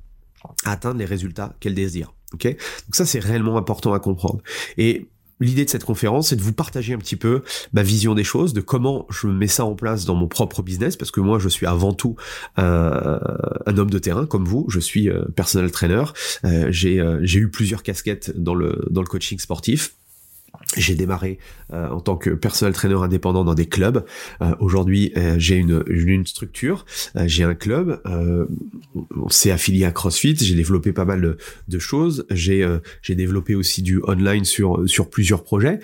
à 0.64 0.72
atteindre 0.72 0.98
les 0.98 1.04
résultats 1.04 1.54
qu'elle 1.60 1.74
désire. 1.74 2.12
Donc 2.32 2.56
ça, 2.92 3.06
c'est 3.06 3.20
réellement 3.20 3.56
important 3.56 3.92
à 3.92 4.00
comprendre. 4.00 4.42
Et 4.76 5.08
l'idée 5.40 5.64
de 5.64 5.70
cette 5.70 5.84
conférence, 5.84 6.28
c'est 6.28 6.36
de 6.36 6.42
vous 6.42 6.52
partager 6.52 6.94
un 6.94 6.98
petit 6.98 7.16
peu 7.16 7.42
ma 7.72 7.82
vision 7.82 8.14
des 8.14 8.24
choses, 8.24 8.52
de 8.52 8.60
comment 8.60 9.06
je 9.10 9.26
mets 9.26 9.46
ça 9.46 9.64
en 9.64 9.74
place 9.74 10.04
dans 10.04 10.14
mon 10.14 10.28
propre 10.28 10.62
business, 10.62 10.96
parce 10.96 11.10
que 11.10 11.20
moi, 11.20 11.38
je 11.38 11.48
suis 11.48 11.66
avant 11.66 11.92
tout 11.92 12.16
un, 12.56 13.20
homme 13.66 13.90
de 13.90 13.98
terrain 13.98 14.26
comme 14.26 14.44
vous. 14.44 14.66
Je 14.68 14.80
suis 14.80 15.08
euh, 15.08 15.24
personnel 15.36 15.70
trainer. 15.70 16.04
Euh, 16.44 16.66
j'ai 16.70 17.00
euh, 17.00 17.20
eu 17.22 17.50
plusieurs 17.50 17.82
casquettes 17.82 18.32
dans 18.36 18.54
le 18.54 19.04
coaching 19.04 19.38
sportif. 19.38 19.94
J'ai 20.76 20.94
démarré 20.94 21.38
euh, 21.72 21.88
en 21.88 22.00
tant 22.00 22.16
que 22.16 22.30
personnel 22.30 22.74
trainer 22.74 22.94
indépendant 22.94 23.44
dans 23.44 23.54
des 23.54 23.66
clubs. 23.66 24.04
Euh, 24.42 24.54
aujourd'hui, 24.60 25.12
euh, 25.16 25.36
j'ai 25.38 25.56
une, 25.56 25.84
une 25.86 26.26
structure, 26.26 26.84
j'ai 27.26 27.44
un 27.44 27.54
club, 27.54 28.00
on 28.04 29.28
s'est 29.28 29.50
affilié 29.50 29.84
à 29.84 29.92
CrossFit, 29.92 30.36
j'ai 30.36 30.54
développé 30.54 30.92
pas 30.92 31.04
mal 31.04 31.20
de, 31.20 31.38
de 31.68 31.78
choses, 31.78 32.26
j'ai 32.30 32.66
j'ai 33.02 33.14
développé 33.14 33.54
aussi 33.54 33.82
du 33.82 34.00
online 34.06 34.44
sur 34.44 34.88
sur 34.88 35.10
plusieurs 35.10 35.44
projets 35.44 35.80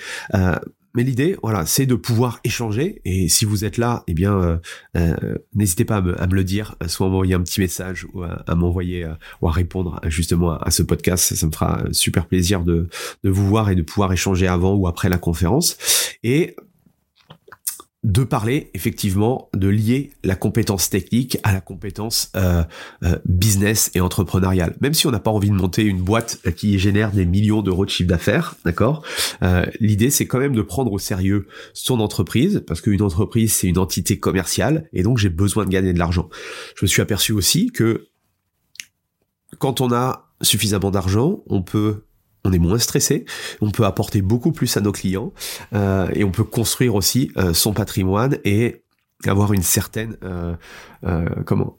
mais 0.95 1.05
l'idée, 1.05 1.37
voilà, 1.43 1.67
c'est 1.67 1.87
de 1.87 1.95
pouvoir 1.95 2.41
échanger. 2.43 3.01
Et 3.05 3.29
si 3.29 3.45
vous 3.45 3.65
êtes 3.65 3.79
là, 3.79 4.03
eh 4.09 4.15
bien, 4.15 4.35
euh, 4.35 4.57
euh, 4.97 5.37
n'hésitez 5.55 5.85
pas 5.85 5.97
à 5.97 6.01
me, 6.01 6.35
le 6.35 6.45
dire, 6.45 6.75
soit 6.89 7.07
à 7.07 7.11
m'envoyer 7.11 7.35
un 7.35 7.43
petit 7.43 7.61
message 7.61 8.07
ou 8.13 8.23
à, 8.23 8.55
m'envoyer 8.55 9.05
euh, 9.05 9.15
ou 9.41 9.49
à 9.49 9.53
répondre 9.53 10.01
justement 10.07 10.55
à, 10.55 10.71
ce 10.71 10.83
podcast. 10.83 11.35
Ça 11.35 11.47
me 11.47 11.53
fera 11.53 11.85
super 11.93 12.27
plaisir 12.27 12.63
de, 12.63 12.89
de 13.23 13.31
vous 13.31 13.47
voir 13.47 13.71
et 13.71 13.77
de 13.77 13.83
pouvoir 13.83 14.13
échanger 14.13 14.49
avant 14.49 14.75
ou 14.75 14.89
après 14.89 15.09
la 15.09 15.19
conférence. 15.19 15.77
Et 16.25 16.57
de 18.03 18.25
parler 18.25 18.71
effectivement 18.73 19.51
de 19.55 19.69
lier 19.69 20.13
la 20.25 20.35
compétence 20.35 20.89
technique 20.89 21.37
à 21.43 21.53
la 21.53 21.61
compétence 21.61 22.33
euh, 22.35 22.65
euh, 23.03 23.19
business 23.27 23.91
et 23.95 24.01
entrepreneuriale. 24.01 24.75
Même 24.81 24.95
si 24.95 25.07
on 25.07 25.11
n'a 25.11 25.21
pas 25.21 25.31
envie 25.31 25.51
de 25.51 25.55
monter 25.55 25.83
une 25.83 26.01
boîte 26.01 26.39
qui 26.57 26.79
génère 26.79 27.13
des 27.13 27.27
millions 27.27 27.61
d'euros 27.61 27.85
de 27.85 27.91
chiffre 27.91 28.09
d'affaires, 28.09 28.55
d'accord 28.65 29.05
euh, 29.43 29.67
L'idée 29.81 30.09
c'est 30.09 30.27
quand 30.27 30.39
même 30.39 30.55
de 30.55 30.63
prendre 30.63 30.91
au 30.93 30.99
sérieux 30.99 31.47
son 31.75 32.01
entreprise 32.01 32.65
parce 32.67 32.81
qu'une 32.81 33.03
entreprise 33.03 33.53
c'est 33.53 33.67
une 33.67 33.79
entité 33.79 34.19
commerciale 34.19 34.89
et 34.95 35.03
donc 35.03 35.19
j'ai 35.19 35.29
besoin 35.29 35.67
de 35.67 35.71
gagner 35.71 35.93
de 35.93 35.99
l'argent. 35.99 36.31
Je 36.77 36.87
me 36.87 36.89
suis 36.89 37.03
aperçu 37.03 37.33
aussi 37.33 37.71
que 37.71 38.09
quand 39.59 39.83
on 39.83 39.93
a 39.93 40.31
suffisamment 40.41 40.91
d'argent, 40.91 41.43
on 41.49 41.63
peut 41.63 42.05
on 42.45 42.53
est 42.53 42.59
moins 42.59 42.79
stressé, 42.79 43.25
on 43.61 43.71
peut 43.71 43.85
apporter 43.85 44.23
beaucoup 44.23 44.53
plus 44.53 44.77
à 44.77 44.81
nos 44.81 44.93
clients 44.93 45.33
euh, 45.75 46.09
et 46.15 46.25
on 46.25 46.31
peut 46.31 46.45
construire 46.45 46.95
aussi 46.95 47.31
euh, 47.37 47.53
son 47.53 47.73
patrimoine 47.73 48.39
et 48.45 48.83
avoir 49.27 49.53
une 49.53 49.63
certaine 49.63 50.17
euh, 50.23 50.57
comment? 51.45 51.79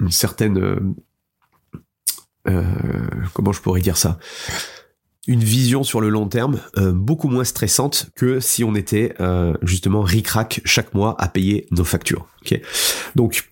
Une 0.00 0.10
certaine 0.10 0.94
comment 3.32 3.52
je 3.52 3.60
pourrais 3.60 3.80
dire 3.80 3.96
ça? 3.96 4.18
Une 5.26 5.42
vision 5.42 5.82
sur 5.82 6.02
le 6.02 6.10
long 6.10 6.28
terme 6.28 6.60
beaucoup 6.76 7.28
moins 7.28 7.44
stressante 7.44 8.10
que 8.14 8.40
si 8.40 8.64
on 8.64 8.74
était 8.74 9.14
justement 9.62 10.02
ric 10.02 10.28
chaque 10.66 10.92
mois 10.92 11.14
à 11.18 11.28
payer 11.28 11.66
nos 11.70 11.84
factures. 11.84 12.26
ok? 12.42 12.60
Donc 13.14 13.48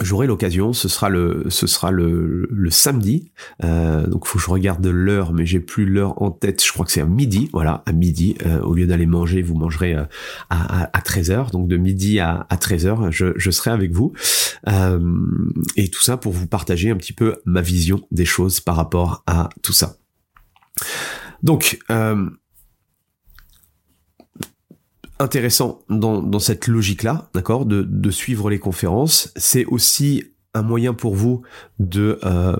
j'aurai 0.00 0.26
l'occasion, 0.26 0.72
ce 0.72 0.88
sera 0.88 1.08
le, 1.08 1.44
ce 1.48 1.66
sera 1.66 1.90
le, 1.90 2.48
le 2.50 2.70
samedi. 2.70 3.30
Euh, 3.62 4.06
donc 4.06 4.26
faut 4.26 4.38
que 4.38 4.44
je 4.44 4.50
regarde 4.50 4.84
l'heure, 4.86 5.32
mais 5.32 5.46
j'ai 5.46 5.60
plus 5.60 5.86
l'heure 5.86 6.20
en 6.20 6.30
tête. 6.30 6.64
Je 6.64 6.72
crois 6.72 6.84
que 6.84 6.92
c'est 6.92 7.00
à 7.00 7.06
midi, 7.06 7.48
voilà, 7.52 7.82
à 7.86 7.92
midi. 7.92 8.36
Euh, 8.44 8.60
au 8.60 8.74
lieu 8.74 8.86
d'aller 8.86 9.06
manger, 9.06 9.42
vous 9.42 9.54
mangerez 9.54 9.94
euh, 9.94 10.04
à, 10.50 10.84
à, 10.84 11.00
13h. 11.00 11.52
Donc 11.52 11.68
de 11.68 11.76
midi 11.76 12.18
à, 12.18 12.46
à 12.48 12.56
13h, 12.56 13.10
je, 13.10 13.32
je 13.36 13.50
serai 13.50 13.70
avec 13.70 13.92
vous. 13.92 14.12
Euh, 14.68 14.98
et 15.76 15.88
tout 15.88 16.02
ça 16.02 16.16
pour 16.16 16.32
vous 16.32 16.46
partager 16.46 16.90
un 16.90 16.96
petit 16.96 17.12
peu 17.12 17.36
ma 17.44 17.60
vision 17.60 18.00
des 18.10 18.24
choses 18.24 18.60
par 18.60 18.76
rapport 18.76 19.22
à 19.26 19.48
tout 19.62 19.72
ça. 19.72 19.96
Donc, 21.42 21.78
euh, 21.90 22.28
intéressant 25.18 25.80
dans, 25.88 26.22
dans 26.22 26.38
cette 26.38 26.66
logique-là, 26.66 27.28
d'accord, 27.34 27.66
de, 27.66 28.10
suivre 28.10 28.50
les 28.50 28.58
conférences. 28.58 29.32
C'est 29.36 29.64
aussi 29.64 30.24
un 30.54 30.62
moyen 30.62 30.94
pour 30.94 31.14
vous 31.14 31.42
de 31.78 32.18
euh, 32.24 32.56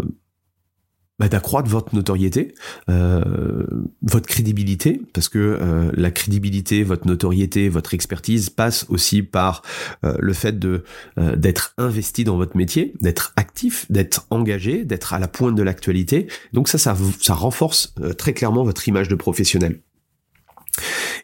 bah, 1.18 1.28
d'accroître 1.28 1.68
votre 1.68 1.94
notoriété, 1.94 2.54
euh, 2.88 3.64
votre 4.02 4.26
crédibilité, 4.26 5.00
parce 5.12 5.28
que 5.28 5.38
euh, 5.38 5.92
la 5.94 6.10
crédibilité, 6.10 6.82
votre 6.82 7.06
notoriété, 7.06 7.68
votre 7.68 7.94
expertise 7.94 8.50
passe 8.50 8.86
aussi 8.88 9.22
par 9.22 9.62
le 10.02 10.32
fait 10.32 10.58
de 10.58 10.84
d'être 11.16 11.74
investi 11.78 12.24
dans 12.24 12.36
votre 12.36 12.56
métier, 12.56 12.94
d'être 13.00 13.32
actif, 13.36 13.90
d'être 13.90 14.26
engagé, 14.30 14.84
d'être 14.84 15.14
à 15.14 15.18
la 15.18 15.28
pointe 15.28 15.54
de 15.54 15.62
l'actualité. 15.62 16.26
Donc 16.52 16.68
ça, 16.68 16.78
ça, 16.78 16.96
ça 17.20 17.34
renforce 17.34 17.94
très 18.18 18.32
clairement 18.32 18.64
votre 18.64 18.88
image 18.88 19.08
de 19.08 19.14
professionnel. 19.14 19.80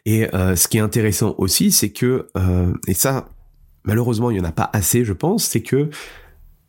Et 0.05 0.33
euh, 0.33 0.55
ce 0.55 0.67
qui 0.67 0.77
est 0.77 0.81
intéressant 0.81 1.35
aussi, 1.37 1.71
c'est 1.71 1.91
que, 1.91 2.27
euh, 2.37 2.73
et 2.87 2.93
ça, 2.93 3.29
malheureusement, 3.83 4.31
il 4.31 4.35
n'y 4.35 4.41
en 4.41 4.49
a 4.49 4.51
pas 4.51 4.69
assez, 4.73 5.05
je 5.05 5.13
pense, 5.13 5.45
c'est 5.45 5.61
que 5.61 5.89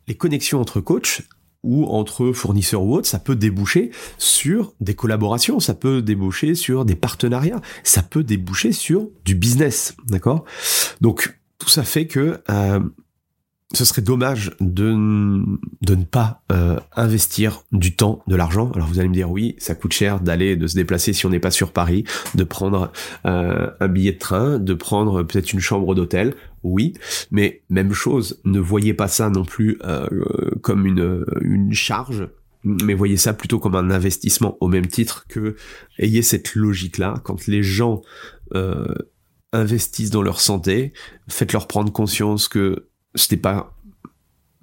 les 0.07 0.15
connexions 0.15 0.59
entre 0.59 0.81
coachs 0.81 1.21
ou 1.63 1.85
entre 1.85 2.33
fournisseurs 2.33 2.83
ou 2.83 2.93
autres, 2.95 3.07
ça 3.07 3.19
peut 3.19 3.35
déboucher 3.35 3.91
sur 4.17 4.73
des 4.81 4.95
collaborations, 4.95 5.59
ça 5.59 5.73
peut 5.73 6.01
déboucher 6.01 6.55
sur 6.55 6.83
des 6.83 6.95
partenariats, 6.95 7.61
ça 7.83 8.03
peut 8.03 8.23
déboucher 8.23 8.73
sur 8.73 9.09
du 9.23 9.33
business, 9.33 9.95
d'accord? 10.07 10.43
Donc 10.99 11.39
tout 11.57 11.69
ça 11.69 11.83
fait 11.83 12.05
que 12.05 12.41
euh, 12.49 12.81
ce 13.73 13.85
serait 13.85 14.03
dommage 14.03 14.51
de, 14.59 14.93
de 15.81 15.95
ne 15.95 16.03
pas 16.03 16.43
euh, 16.51 16.79
investir 16.95 17.63
du 17.71 17.95
temps, 17.95 18.23
de 18.27 18.35
l'argent. 18.35 18.71
Alors 18.75 18.87
vous 18.87 18.99
allez 18.99 19.09
me 19.09 19.13
dire 19.13 19.31
oui, 19.31 19.55
ça 19.57 19.73
coûte 19.73 19.93
cher 19.93 20.19
d'aller, 20.19 20.55
de 20.55 20.67
se 20.67 20.75
déplacer 20.75 21.11
si 21.11 21.25
on 21.25 21.29
n'est 21.29 21.39
pas 21.39 21.51
sur 21.51 21.71
Paris, 21.71 22.03
de 22.35 22.43
prendre 22.43 22.91
euh, 23.25 23.71
un 23.79 23.87
billet 23.87 24.13
de 24.13 24.19
train, 24.19 24.59
de 24.59 24.73
prendre 24.73 25.23
peut-être 25.23 25.53
une 25.53 25.59
chambre 25.59 25.95
d'hôtel. 25.95 26.35
Oui, 26.61 26.93
mais 27.31 27.63
même 27.69 27.93
chose, 27.93 28.39
ne 28.45 28.59
voyez 28.59 28.93
pas 28.93 29.07
ça 29.07 29.29
non 29.29 29.43
plus 29.43 29.79
euh, 29.83 30.07
comme 30.61 30.85
une, 30.85 31.25
une 31.41 31.73
charge, 31.73 32.29
mais 32.63 32.93
voyez 32.93 33.17
ça 33.17 33.33
plutôt 33.33 33.59
comme 33.59 33.75
un 33.75 33.89
investissement 33.89 34.57
au 34.61 34.67
même 34.67 34.87
titre 34.87 35.25
que 35.27 35.55
ayez 35.97 36.21
cette 36.21 36.55
logique-là. 36.55 37.15
Quand 37.23 37.47
les 37.47 37.63
gens 37.63 38.01
euh, 38.53 38.93
investissent 39.51 40.11
dans 40.11 40.21
leur 40.21 40.39
santé, 40.39 40.93
faites-leur 41.27 41.67
prendre 41.67 41.91
conscience 41.91 42.47
que 42.47 42.87
c'était 43.15 43.37
pas 43.37 43.73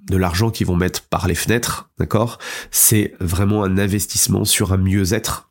de 0.09 0.17
l'argent 0.17 0.49
qu'ils 0.49 0.67
vont 0.67 0.75
mettre 0.75 1.03
par 1.03 1.27
les 1.27 1.35
fenêtres, 1.35 1.89
d'accord? 1.99 2.39
C'est 2.71 3.13
vraiment 3.19 3.63
un 3.63 3.77
investissement 3.77 4.45
sur 4.45 4.73
un 4.73 4.77
mieux-être 4.77 5.49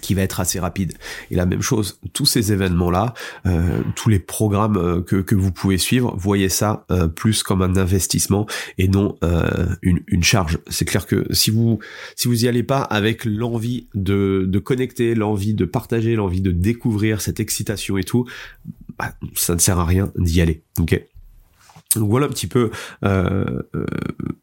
qui 0.00 0.14
va 0.14 0.22
être 0.22 0.40
assez 0.40 0.58
rapide. 0.58 0.94
Et 1.30 1.36
la 1.36 1.46
même 1.46 1.60
chose, 1.60 2.00
tous 2.12 2.24
ces 2.24 2.52
événements-là, 2.52 3.12
euh, 3.46 3.82
tous 3.94 4.08
les 4.08 4.18
programmes 4.18 4.76
euh, 4.76 5.02
que, 5.02 5.16
que 5.16 5.34
vous 5.34 5.52
pouvez 5.52 5.76
suivre, 5.78 6.14
voyez 6.16 6.48
ça 6.48 6.86
euh, 6.90 7.08
plus 7.08 7.42
comme 7.42 7.60
un 7.60 7.76
investissement 7.76 8.46
et 8.78 8.88
non 8.88 9.16
euh, 9.22 9.66
une, 9.82 10.00
une 10.06 10.22
charge. 10.22 10.58
C'est 10.68 10.86
clair 10.86 11.06
que 11.06 11.26
si 11.32 11.50
vous 11.50 11.78
si 12.16 12.26
vous 12.28 12.44
y 12.44 12.48
allez 12.48 12.62
pas 12.62 12.80
avec 12.80 13.24
l'envie 13.26 13.88
de, 13.94 14.46
de 14.48 14.58
connecter, 14.58 15.14
l'envie 15.14 15.54
de 15.54 15.66
partager, 15.66 16.16
l'envie 16.16 16.40
de 16.40 16.52
découvrir 16.52 17.20
cette 17.20 17.38
excitation 17.38 17.98
et 17.98 18.04
tout, 18.04 18.26
bah, 18.98 19.12
ça 19.34 19.54
ne 19.54 19.60
sert 19.60 19.78
à 19.78 19.84
rien 19.84 20.10
d'y 20.16 20.40
aller. 20.40 20.62
Ok? 20.80 21.00
Voilà 22.00 22.26
un 22.26 22.30
petit 22.30 22.46
peu, 22.46 22.70
euh, 23.04 23.62
euh, 23.74 23.86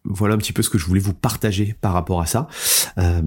voilà 0.04 0.36
un 0.36 0.38
petit 0.38 0.54
peu 0.54 0.62
ce 0.62 0.70
que 0.70 0.78
je 0.78 0.86
voulais 0.86 1.00
vous 1.00 1.14
partager 1.14 1.76
par 1.82 1.94
rapport 1.94 2.22
à 2.22 2.26
ça. 2.26 2.48
Euh, 2.98 3.22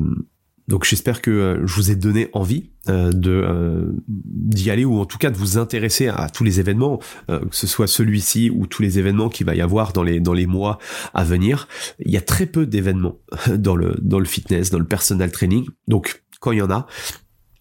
donc 0.69 0.85
j'espère 0.85 1.21
que 1.23 1.63
je 1.65 1.75
vous 1.75 1.91
ai 1.91 1.97
donné 1.97 2.31
envie 2.33 2.71
d'y 2.87 4.71
aller 4.71 4.85
ou 4.85 5.01
en 5.01 5.05
tout 5.05 5.19
cas 5.19 5.31
de 5.31 5.37
vous 5.37 5.59
intéresser 5.59 6.07
à, 6.07 6.31
tous 6.31 6.45
les 6.45 6.61
événements, 6.61 7.01
que 7.29 7.35
ce 7.51 7.67
soit 7.67 7.89
celui-ci 7.89 8.49
ou 8.49 8.67
tous 8.67 8.81
les 8.81 8.99
événements 8.99 9.29
qu'il 9.29 9.45
va 9.45 9.57
y 9.57 9.61
avoir 9.61 9.93
dans 9.93 10.05
les 10.05 10.21
dans 10.21 10.33
les 10.33 10.47
mois 10.47 10.79
à 11.15 11.25
venir. 11.25 11.67
Il 11.99 12.13
y 12.13 12.17
a 12.17 12.21
très 12.21 12.47
peu 12.47 12.65
d'événements 12.65 13.19
dans 13.57 13.75
le 13.75 13.97
dans 14.01 14.21
le 14.21 14.25
fitness, 14.25 14.71
dans 14.71 14.79
le 14.79 14.87
personal 14.87 15.33
training. 15.33 15.67
Donc 15.89 16.23
quand 16.39 16.53
il 16.53 16.59
y 16.59 16.63
en 16.63 16.71
a, 16.71 16.87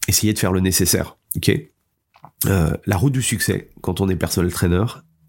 essayez 0.07 0.33
de 0.33 0.39
faire 0.39 0.53
le 0.53 0.59
nécessaire. 0.59 1.17
Ok? 1.35 1.51
la 2.45 2.97
route 2.97 3.13
du 3.13 3.21
succès 3.21 3.71
quand 3.81 3.99
on 3.99 4.09
est 4.09 4.15
personal 4.15 4.51
trainer, 4.51 4.85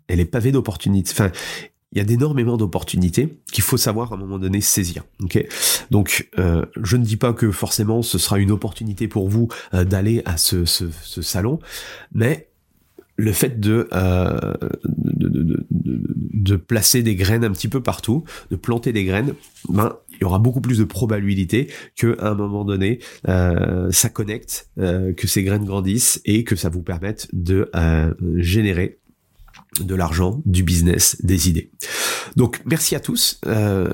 elle 0.08 0.20
est 0.20 0.24
pavée 0.24 0.52
d'opportunités. 0.52 1.12
Enfin, 1.12 1.30
il 1.92 1.98
y 1.98 2.00
a 2.00 2.04
d'énormément 2.04 2.56
d'opportunités 2.56 3.36
qu'il 3.52 3.62
faut 3.62 3.76
savoir 3.76 4.12
à 4.12 4.16
un 4.16 4.18
moment 4.18 4.38
donné 4.38 4.60
saisir. 4.60 5.04
Ok, 5.22 5.44
donc 5.90 6.30
euh, 6.38 6.64
je 6.82 6.96
ne 6.96 7.04
dis 7.04 7.18
pas 7.18 7.32
que 7.32 7.50
forcément 7.50 8.02
ce 8.02 8.18
sera 8.18 8.38
une 8.38 8.50
opportunité 8.50 9.08
pour 9.08 9.28
vous 9.28 9.48
euh, 9.74 9.84
d'aller 9.84 10.22
à 10.24 10.38
ce, 10.38 10.64
ce, 10.64 10.84
ce, 11.02 11.20
salon, 11.20 11.58
mais 12.12 12.48
le 13.16 13.32
fait 13.32 13.60
de, 13.60 13.88
euh, 13.92 14.54
de, 14.84 15.28
de, 15.28 15.42
de, 15.42 15.66
de, 15.70 16.56
placer 16.56 17.02
des 17.02 17.14
graines 17.14 17.44
un 17.44 17.52
petit 17.52 17.68
peu 17.68 17.82
partout, 17.82 18.24
de 18.50 18.56
planter 18.56 18.92
des 18.92 19.04
graines, 19.04 19.34
ben 19.68 19.96
il 20.22 20.22
y 20.22 20.24
aura 20.24 20.38
beaucoup 20.38 20.60
plus 20.60 20.78
de 20.78 20.84
probabilité 20.84 21.68
que 21.96 22.16
à 22.20 22.28
un 22.28 22.34
moment 22.34 22.64
donné 22.64 23.00
euh, 23.28 23.90
ça 23.90 24.08
connecte, 24.08 24.70
euh, 24.78 25.12
que 25.12 25.26
ces 25.26 25.42
graines 25.42 25.64
grandissent 25.64 26.20
et 26.24 26.44
que 26.44 26.54
ça 26.54 26.68
vous 26.68 26.82
permette 26.82 27.28
de 27.32 27.68
euh, 27.74 28.14
générer 28.36 29.00
de 29.80 29.94
l'argent, 29.94 30.42
du 30.44 30.62
business, 30.62 31.16
des 31.22 31.48
idées. 31.48 31.70
Donc 32.36 32.60
merci 32.66 32.94
à 32.94 33.00
tous. 33.00 33.40
Euh, 33.46 33.90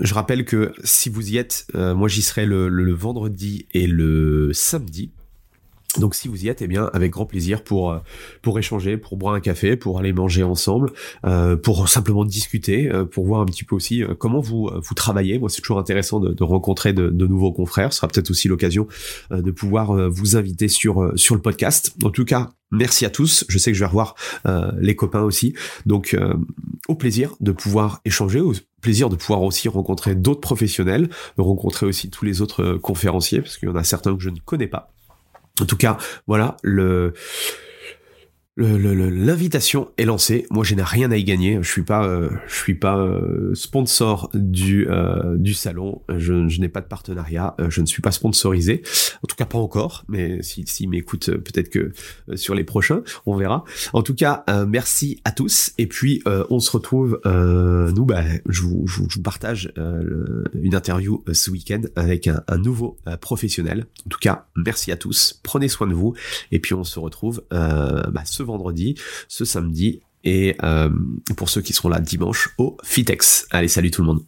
je 0.00 0.14
rappelle 0.14 0.44
que 0.44 0.72
si 0.82 1.08
vous 1.08 1.30
y 1.30 1.36
êtes, 1.36 1.66
euh, 1.74 1.94
moi 1.94 2.08
j'y 2.08 2.22
serai 2.22 2.46
le, 2.46 2.68
le, 2.68 2.92
vendredi 2.92 3.66
et 3.72 3.86
le 3.86 4.52
samedi. 4.52 5.12
Donc 5.98 6.14
si 6.14 6.28
vous 6.28 6.44
y 6.44 6.48
êtes, 6.48 6.62
eh 6.62 6.66
bien 6.66 6.90
avec 6.92 7.12
grand 7.12 7.26
plaisir 7.26 7.62
pour 7.62 7.92
euh, 7.92 7.98
pour 8.42 8.58
échanger, 8.58 8.96
pour 8.96 9.16
boire 9.16 9.34
un 9.34 9.40
café, 9.40 9.76
pour 9.76 9.98
aller 9.98 10.12
manger 10.12 10.42
ensemble, 10.42 10.92
euh, 11.24 11.56
pour 11.56 11.88
simplement 11.88 12.24
discuter, 12.24 12.90
euh, 12.90 13.04
pour 13.04 13.26
voir 13.26 13.40
un 13.40 13.46
petit 13.46 13.64
peu 13.64 13.74
aussi 13.76 14.02
euh, 14.02 14.14
comment 14.18 14.40
vous 14.40 14.70
vous 14.74 14.94
travaillez. 14.94 15.38
Moi, 15.38 15.48
c'est 15.48 15.60
toujours 15.60 15.78
intéressant 15.78 16.20
de, 16.20 16.32
de 16.32 16.44
rencontrer 16.44 16.92
de, 16.92 17.08
de, 17.08 17.26
nouveaux 17.26 17.52
confrères. 17.52 17.92
Ce 17.92 17.98
sera 17.98 18.08
peut-être 18.08 18.30
aussi 18.30 18.48
l'occasion 18.48 18.86
de 19.30 19.50
pouvoir 19.50 20.10
vous 20.10 20.36
inviter 20.36 20.68
sur 20.68 21.12
sur 21.16 21.34
le 21.34 21.40
podcast. 21.40 21.94
En 22.02 22.10
tout 22.10 22.24
cas, 22.24 22.50
merci 22.70 23.04
à 23.04 23.10
tous. 23.10 23.44
Je 23.48 23.58
sais 23.58 23.72
que 23.72 23.76
je 23.76 23.82
vais 23.82 23.88
revoir 23.88 24.14
les 24.78 24.94
copains 24.94 25.22
aussi. 25.22 25.54
Donc 25.86 26.16
au 26.88 26.94
plaisir 26.94 27.34
de 27.40 27.52
pouvoir 27.52 28.00
échanger, 28.04 28.40
au 28.40 28.52
plaisir 28.80 29.08
de 29.08 29.16
pouvoir 29.16 29.42
aussi 29.42 29.68
rencontrer 29.68 30.14
d'autres 30.14 30.40
professionnels, 30.40 31.08
de 31.36 31.42
rencontrer 31.42 31.86
aussi 31.86 32.10
tous 32.10 32.24
les 32.24 32.42
autres 32.42 32.74
conférenciers 32.74 33.40
parce 33.40 33.56
qu'il 33.56 33.68
y 33.68 33.72
en 33.72 33.76
a 33.76 33.84
certains 33.84 34.14
que 34.14 34.22
je 34.22 34.30
ne 34.30 34.38
connais 34.44 34.68
pas. 34.68 34.93
En 35.60 35.66
tout 35.66 35.76
cas, 35.76 35.98
voilà, 36.26 36.56
le 36.62 37.14
l'invitation 38.56 39.90
est 39.98 40.04
lancée. 40.04 40.46
Moi, 40.50 40.62
je 40.64 40.74
n'ai 40.74 40.82
rien 40.82 41.10
à 41.10 41.16
y 41.16 41.24
gagner. 41.24 41.58
Je 41.60 41.68
suis 41.68 41.82
pas, 41.82 42.06
euh, 42.06 42.30
je 42.46 42.54
suis 42.54 42.74
pas 42.74 42.98
euh, 42.98 43.52
sponsor 43.54 44.30
du 44.32 44.88
euh, 44.88 45.36
du 45.36 45.54
salon. 45.54 46.02
Je, 46.08 46.48
je 46.48 46.60
n'ai 46.60 46.68
pas 46.68 46.80
de 46.80 46.86
partenariat. 46.86 47.56
je 47.68 47.80
ne 47.80 47.86
suis 47.86 48.02
pas 48.02 48.12
sponsorisé. 48.12 48.82
En 49.22 49.26
tout 49.26 49.36
cas, 49.36 49.46
pas 49.46 49.58
encore. 49.58 50.04
Mais 50.08 50.40
si 50.42 50.64
s'ils 50.66 50.88
m'écoutent, 50.88 51.30
peut-être 51.30 51.68
que 51.68 51.92
sur 52.36 52.54
les 52.54 52.64
prochains, 52.64 53.02
on 53.26 53.36
verra. 53.36 53.64
En 53.92 54.02
tout 54.02 54.14
cas, 54.14 54.44
merci 54.68 55.20
à 55.24 55.32
tous. 55.32 55.72
Et 55.78 55.86
puis, 55.86 56.22
on 56.50 56.60
se 56.60 56.70
retrouve. 56.70 57.20
nous, 57.24 58.04
bah, 58.04 58.22
je 58.48 58.62
vous, 58.62 58.86
je 58.86 59.00
vous 59.00 59.22
partage 59.22 59.72
une 59.76 60.74
interview 60.74 61.24
ce 61.32 61.50
week-end 61.50 61.82
avec 61.96 62.28
un, 62.28 62.42
nouveau 62.58 62.96
professionnel. 63.20 63.86
En 64.06 64.08
tout 64.10 64.18
cas, 64.20 64.46
merci 64.56 64.92
à 64.92 64.96
tous. 64.96 65.40
Prenez 65.42 65.68
soin 65.68 65.86
de 65.86 65.94
vous. 65.94 66.14
Et 66.52 66.60
puis, 66.60 66.74
on 66.74 66.84
se 66.84 66.98
retrouve 66.98 67.42
bah, 67.50 68.22
vendredi, 68.44 68.94
ce 69.28 69.44
samedi 69.44 70.00
et 70.24 70.56
euh, 70.62 70.90
pour 71.36 71.50
ceux 71.50 71.60
qui 71.60 71.72
seront 71.72 71.88
là 71.88 72.00
dimanche 72.00 72.50
au 72.58 72.76
Fitex. 72.82 73.46
Allez, 73.50 73.68
salut 73.68 73.90
tout 73.90 74.02
le 74.02 74.06
monde. 74.06 74.24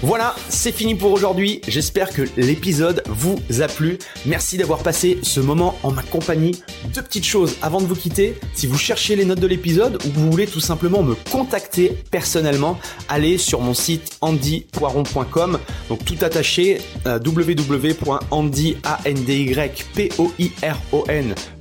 Voilà, 0.00 0.36
c'est 0.48 0.70
fini 0.70 0.94
pour 0.94 1.10
aujourd'hui. 1.10 1.60
J'espère 1.66 2.10
que 2.10 2.22
l'épisode 2.36 3.02
vous 3.08 3.40
a 3.60 3.66
plu. 3.66 3.98
Merci 4.26 4.56
d'avoir 4.56 4.84
passé 4.84 5.18
ce 5.22 5.40
moment 5.40 5.76
en 5.82 5.90
ma 5.90 6.04
compagnie. 6.04 6.62
Deux 6.94 7.02
petites 7.02 7.26
choses 7.26 7.56
avant 7.62 7.80
de 7.80 7.86
vous 7.86 7.96
quitter. 7.96 8.36
Si 8.54 8.68
vous 8.68 8.78
cherchez 8.78 9.16
les 9.16 9.24
notes 9.24 9.40
de 9.40 9.48
l'épisode 9.48 9.98
ou 10.06 10.10
vous 10.12 10.30
voulez 10.30 10.46
tout 10.46 10.60
simplement 10.60 11.02
me 11.02 11.16
contacter 11.32 11.98
personnellement, 12.12 12.78
allez 13.08 13.38
sur 13.38 13.60
mon 13.60 13.74
site 13.74 14.18
andypoiron.com. 14.20 15.58
Donc 15.88 16.04
tout 16.04 16.16
attaché, 16.20 16.80
euh, 17.06 17.18